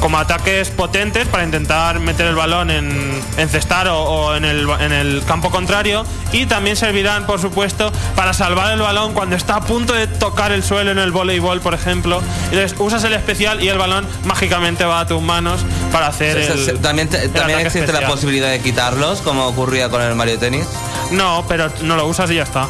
[0.01, 4.93] como ataques potentes para intentar meter el balón en encestar o, o en, el, en
[4.93, 9.61] el campo contrario y también servirán por supuesto para salvar el balón cuando está a
[9.61, 12.23] punto de tocar el suelo en el voleibol por ejemplo
[12.53, 15.61] entonces usas el especial y el balón mágicamente va a tus manos
[15.93, 20.01] para hacer el también te- el también existe la posibilidad de quitarlos, como ocurría con
[20.03, 20.67] el Mario Tennis.
[21.11, 22.67] no pero no lo usas y ya está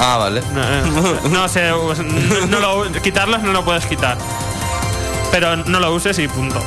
[0.00, 0.40] Ah, vale.
[0.54, 0.82] No, eh,
[1.30, 1.94] no sé, no,
[2.48, 4.16] no lo, quitarlos no lo puedes quitar.
[5.32, 6.62] Pero no lo uses y punto.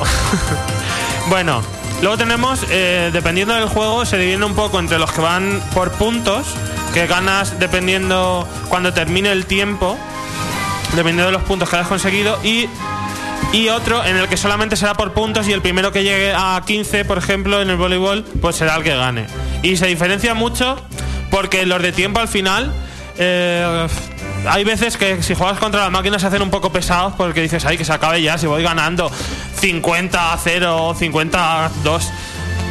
[1.28, 1.62] bueno,
[2.02, 5.92] luego tenemos, eh, dependiendo del juego, se divide un poco entre los que van por
[5.92, 6.48] puntos,
[6.92, 9.96] que ganas dependiendo cuando termine el tiempo,
[10.96, 12.68] dependiendo de los puntos que hayas conseguido, y,
[13.52, 16.60] y otro en el que solamente será por puntos y el primero que llegue a
[16.66, 19.26] 15, por ejemplo, en el voleibol, pues será el que gane.
[19.62, 20.76] Y se diferencia mucho
[21.30, 22.72] porque los de tiempo al final...
[23.16, 23.86] eh,
[24.48, 27.64] hay veces que si juegas contra la máquina se hacen un poco pesados porque dices,
[27.64, 29.10] ay, que se acabe ya, si voy ganando
[29.60, 32.12] 50 a 0, 50 a 2.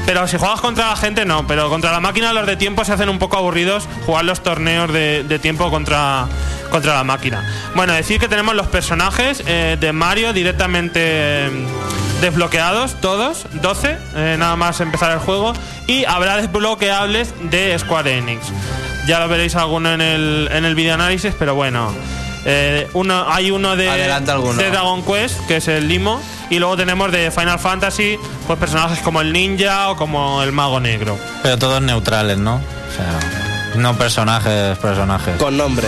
[0.06, 1.48] Pero si juegas contra la gente, no.
[1.48, 4.92] Pero contra la máquina, los de tiempo se hacen un poco aburridos jugar los torneos
[4.94, 6.28] de, tiempo contra,
[6.70, 7.44] contra la máquina.
[7.76, 11.50] Bueno, decir que tenemos los personajes eh, de Mario directamente eh,
[12.22, 15.54] desbloqueados, todos, 12, eh, nada más empezar el juego.
[15.88, 18.52] Y habrá desbloqueables de Square Enix.
[19.08, 21.94] Ya lo veréis alguno en el, en el video análisis, pero bueno.
[22.48, 27.12] Eh, uno, hay uno de, de Dragon Quest, que es el Limo, y luego tenemos
[27.12, 31.18] de Final Fantasy, pues personajes como el ninja o como el mago negro.
[31.42, 32.56] Pero todos neutrales, ¿no?
[32.56, 33.20] O sea,
[33.76, 35.38] no personajes, personajes.
[35.38, 35.88] Con nombre.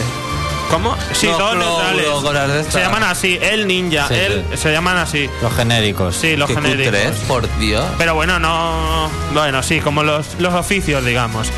[0.70, 0.96] ¿Cómo?
[1.14, 1.56] Sí, No, todos
[1.96, 2.68] neutrales.
[2.68, 4.16] Se llaman así, el ninja, Sí,
[4.56, 5.30] se llaman así.
[5.42, 6.16] Los genéricos.
[6.16, 6.86] Sí, los Qué genéricos.
[6.86, 7.86] cutres, por Dios.
[7.98, 9.10] Pero bueno, no.
[9.34, 11.50] Bueno, sí, como los, los oficios, digamos.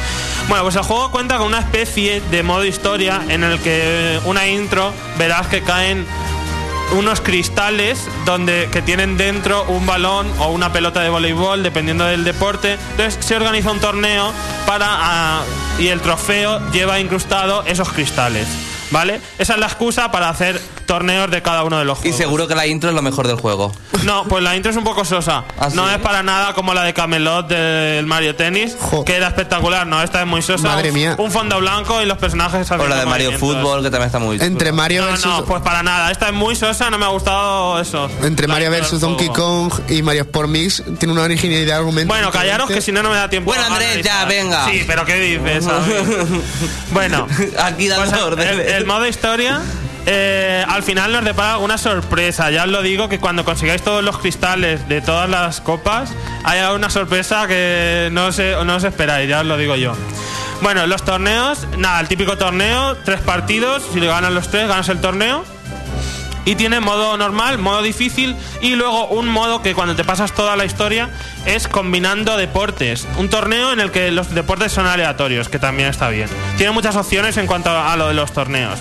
[0.48, 4.48] Bueno, pues el juego cuenta con una especie de modo historia en el que una
[4.48, 6.06] intro verás que caen
[6.92, 12.24] unos cristales donde que tienen dentro un balón o una pelota de voleibol dependiendo del
[12.24, 14.34] deporte entonces se organiza un torneo
[14.66, 15.44] para ah,
[15.78, 18.48] y el trofeo lleva incrustado esos cristales
[18.92, 20.60] vale esa es la excusa para hacer
[20.90, 23.28] torneos de cada uno de los Y juegos seguro que la intro es lo mejor
[23.28, 23.72] del juego.
[24.04, 25.44] no, pues la intro es un poco sosa.
[25.60, 25.94] ¿Ah, no sí?
[25.94, 29.06] es para nada como la de Camelot del Mario Tennis, Jo.
[29.06, 29.86] que era espectacular.
[29.86, 30.68] No, esta es muy sosa.
[30.70, 31.16] Madre un, mía.
[31.20, 33.38] Un fondo blanco y los personajes O la de Mario.
[33.38, 34.72] Fútbol, que también está muy Entre.
[34.72, 36.10] Mario No, versus, no, pues para nada.
[36.12, 38.10] Esta es muy sosa, no me ha gustado eso.
[38.24, 39.30] entre La Mario versus Donkey.
[39.30, 42.12] Kong y Mario Sport Mix tiene una originalidad de argumento.
[42.12, 43.52] Bueno, callaros que si no, no me da tiempo.
[43.52, 44.66] Bueno, Andrés, ya, venga.
[44.66, 45.66] Sí, pero ¿qué dices?
[46.92, 47.28] bueno,
[47.64, 49.62] Aquí dando Pues, el modo historia,
[50.06, 52.50] eh, al final nos depara alguna sorpresa.
[52.52, 56.62] Ya os lo digo que cuando consigáis todos los cristales de todas las copas, hay
[56.74, 59.94] una sorpresa que no, se, no os esperáis, ya os lo digo yo.
[60.62, 64.90] Bueno, los torneos, nada, el típico torneo, tres partidos, si le ganan los tres, ganas
[64.90, 65.46] el torneo.
[66.46, 70.56] Y tiene modo normal, modo difícil y luego un modo que cuando te pasas toda
[70.56, 71.10] la historia
[71.46, 73.08] es combinando deportes.
[73.18, 76.28] Un torneo en el que los deportes son aleatorios, que también está bien.
[76.58, 78.80] Tiene muchas opciones en cuanto a lo de los torneos.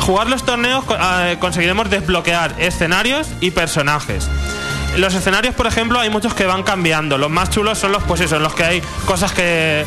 [0.00, 4.28] Jugar los torneos co- eh, conseguiremos desbloquear escenarios y personajes.
[4.96, 7.18] Los escenarios, por ejemplo, hay muchos que van cambiando.
[7.18, 9.84] Los más chulos son los, pues eso, los que hay cosas que.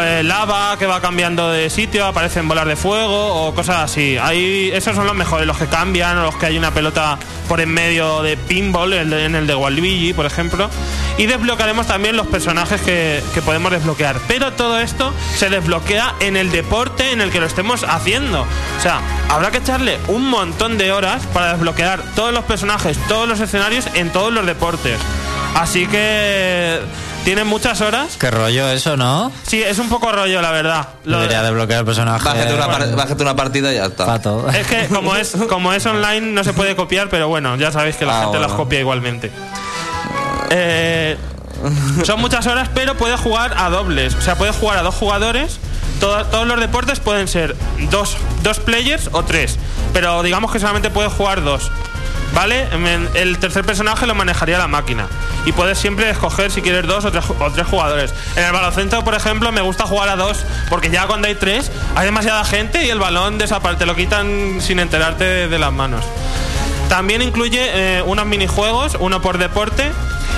[0.00, 4.16] Eh, lava que va cambiando de sitio, aparecen bolas de fuego o cosas así.
[4.20, 7.18] Hay, esos son los mejores, los que cambian, o los que hay una pelota
[7.48, 10.68] por en medio de pinball, en el de Waluigi, por ejemplo.
[11.18, 14.18] Y desbloquearemos también los personajes que, que podemos desbloquear.
[14.26, 18.42] Pero todo esto se desbloquea en el deporte en el que lo estemos haciendo.
[18.42, 23.28] O sea, habrá que echarle un montón de horas para desbloquear todos los personajes, todos
[23.28, 24.98] los escenarios en todos los deportes.
[25.54, 26.80] Así que
[27.24, 28.16] tienen muchas horas.
[28.18, 29.32] Qué rollo eso, ¿no?
[29.46, 30.88] Sí, es un poco rollo, la verdad.
[31.04, 32.24] Lo- Debería desbloquear el personaje.
[32.24, 34.06] Bájate una, par- bájate una partida y ya está.
[34.06, 34.48] Pato.
[34.50, 37.96] Es que como es, como es online no se puede copiar, pero bueno, ya sabéis
[37.96, 38.46] que la Ah, gente bueno.
[38.48, 39.30] las copia igualmente.
[40.50, 41.16] Eh,
[42.04, 44.14] son muchas horas, pero puedes jugar a dobles.
[44.14, 45.58] O sea, puedes jugar a dos jugadores.
[46.00, 47.56] Todo- todos los deportes pueden ser
[47.90, 49.58] dos, dos players o tres.
[49.92, 51.70] Pero digamos que solamente puedes jugar dos.
[52.34, 52.68] ¿Vale?
[53.14, 55.06] El tercer personaje lo manejaría la máquina.
[55.46, 58.14] y puedes siempre escoger si quieres dos o tres, jugadores.
[58.36, 61.70] En el baloncesto, por ejemplo, me gusta jugar a dos porque ya cuando hay tres
[61.94, 66.04] hay demasiada gente y el balón desaparece, lo quitan sin enterarte de, de las manos.
[66.88, 67.60] También incluye
[67.98, 69.90] eh, unos minijuegos, uno por deporte.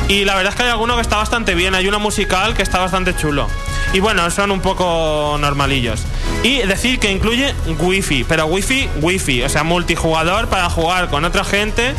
[0.09, 1.74] Y la verdad es que hay alguno que está bastante bien.
[1.74, 3.49] Hay uno musical que está bastante chulo.
[3.93, 6.03] Y bueno, son un poco normalillos.
[6.43, 11.45] Y decir que incluye wifi, pero wifi, wifi, o sea, multijugador para jugar con otra
[11.45, 11.95] gente,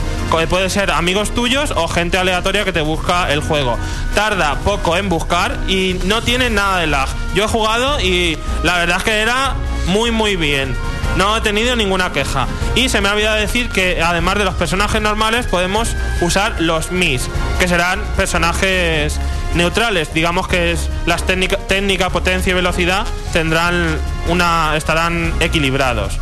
[0.50, 3.78] puede ser amigos tuyos o gente aleatoria que te busca el juego.
[4.16, 7.10] Tarda poco en buscar y no tiene nada de lag.
[7.34, 9.56] Yo he jugado y la verdad es que era
[9.88, 10.76] muy muy bien.
[11.18, 12.48] No he tenido ninguna queja.
[12.76, 16.92] Y se me ha olvidado decir que además de los personajes normales podemos usar los
[16.92, 17.28] Mis,
[17.60, 19.20] que serán personajes
[19.58, 20.14] neutrales.
[20.14, 23.98] Digamos que es las técnica, técnica, potencia y velocidad tendrán
[24.30, 26.18] una estarán equilibrados.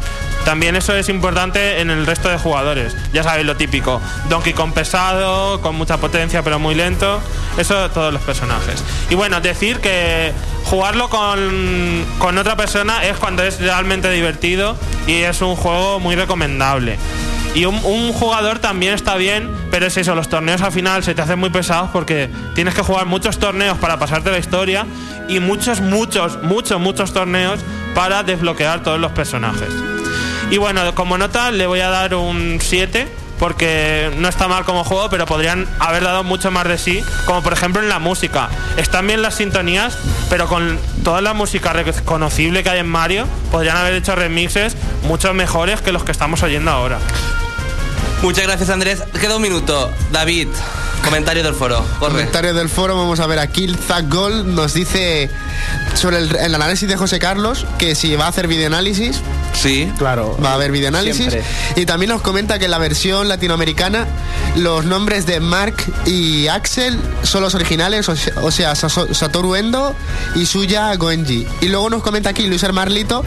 [0.45, 2.95] También eso es importante en el resto de jugadores.
[3.13, 3.99] Ya sabéis lo típico.
[4.29, 7.19] Donkey Kong pesado, con mucha potencia pero muy lento.
[7.57, 8.83] Eso todos los personajes.
[9.09, 10.33] Y bueno, decir que
[10.65, 14.77] jugarlo con, con otra persona es cuando es realmente divertido
[15.07, 16.97] y es un juego muy recomendable.
[17.55, 21.21] Y un, jugador también está bien, pero es eso, los torneos al final se te
[21.21, 24.85] hacen muy pesados porque tienes que jugar muchos torneos para pasarte la historia
[25.29, 27.61] y muchos, muchos, muchos, muchos torneos
[27.93, 29.69] para desbloquear todos los personajes.
[30.51, 33.07] Y bueno, como nota le voy a dar un 7
[33.39, 37.41] porque no está mal como juego, pero podrían haber dado mucho más de sí, como
[37.41, 38.49] por ejemplo en la música.
[38.75, 39.97] Están bien las sintonías,
[40.29, 45.33] pero con toda la música reconocible que hay en Mario, podrían haber hecho remixes mucho
[45.33, 46.99] mejores que los que estamos oyendo ahora.
[48.25, 49.03] Muchas gracias, Andrés.
[49.21, 49.93] Queda un minuto.
[50.11, 50.47] David,
[51.03, 51.85] comentario del foro.
[51.99, 52.13] Corre.
[52.13, 53.71] Comentario del foro, vamos a ver aquí.
[53.87, 55.29] Zack Gold nos dice
[55.93, 59.21] sobre el, el análisis de José Carlos que si va a hacer videoanálisis,
[59.61, 59.91] Sí.
[59.97, 60.37] Claro.
[60.43, 61.29] va a haber videoanálisis.
[61.31, 61.43] Siempre.
[61.75, 64.05] Y también nos comenta que en la versión latinoamericana
[64.57, 65.75] los nombres de Mark
[66.05, 69.95] y Axel son los originales, o sea, o sea, Saso- Satoru Endo
[70.35, 71.47] y Suya Goenji.
[71.61, 73.23] Y luego nos comenta aquí Luis Marlito,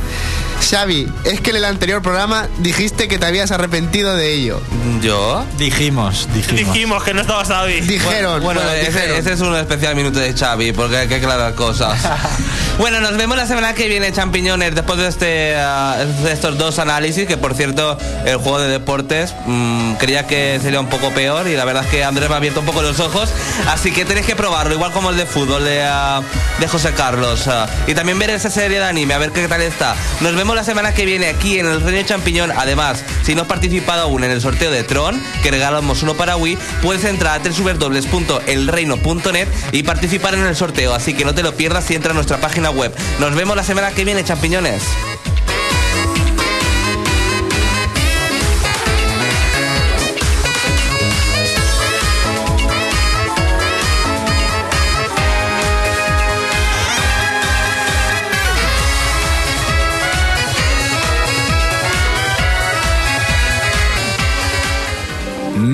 [0.70, 4.61] Xavi, es que en el anterior programa dijiste que te habías arrepentido de ello.
[5.01, 5.45] ¿Yo?
[5.59, 6.74] Dijimos, dijimos.
[6.74, 7.81] Dijimos que no estaba Xavi.
[7.83, 9.16] Dijeron, Bueno, bueno, ese, dijeron.
[9.16, 11.99] ese es un especial minuto de Xavi, porque hay que aclarar cosas.
[12.79, 17.27] bueno, nos vemos la semana que viene, champiñones, después de, este, de estos dos análisis,
[17.27, 21.57] que por cierto, el juego de deportes mm, creía que sería un poco peor y
[21.57, 23.31] la verdad es que Andrés me ha abierto un poco los ojos,
[23.69, 26.23] así que tenéis que probarlo, igual como el de fútbol de, ah,
[26.71, 27.49] José Carlos.
[27.49, 29.97] ah, y también ver esa serie de anime, a ver qué tal está.
[30.21, 32.53] Nos vemos la semana que viene aquí en el Reino Champiñón.
[32.57, 36.37] Además, si no has participado aún en el sorteo de Tron, que regalamos uno para
[36.37, 40.95] Wii, puedes entrar a www.elreino.net y participar en el sorteo.
[40.95, 42.95] Así que no te lo pierdas y entra a nuestra página web.
[43.19, 44.83] Nos vemos la semana que viene, champiñones.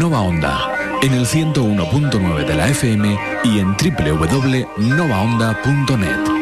[0.04, 0.68] Nova Onda,
[1.00, 6.33] en el 101.9 de la FM y en www.novaonda.net.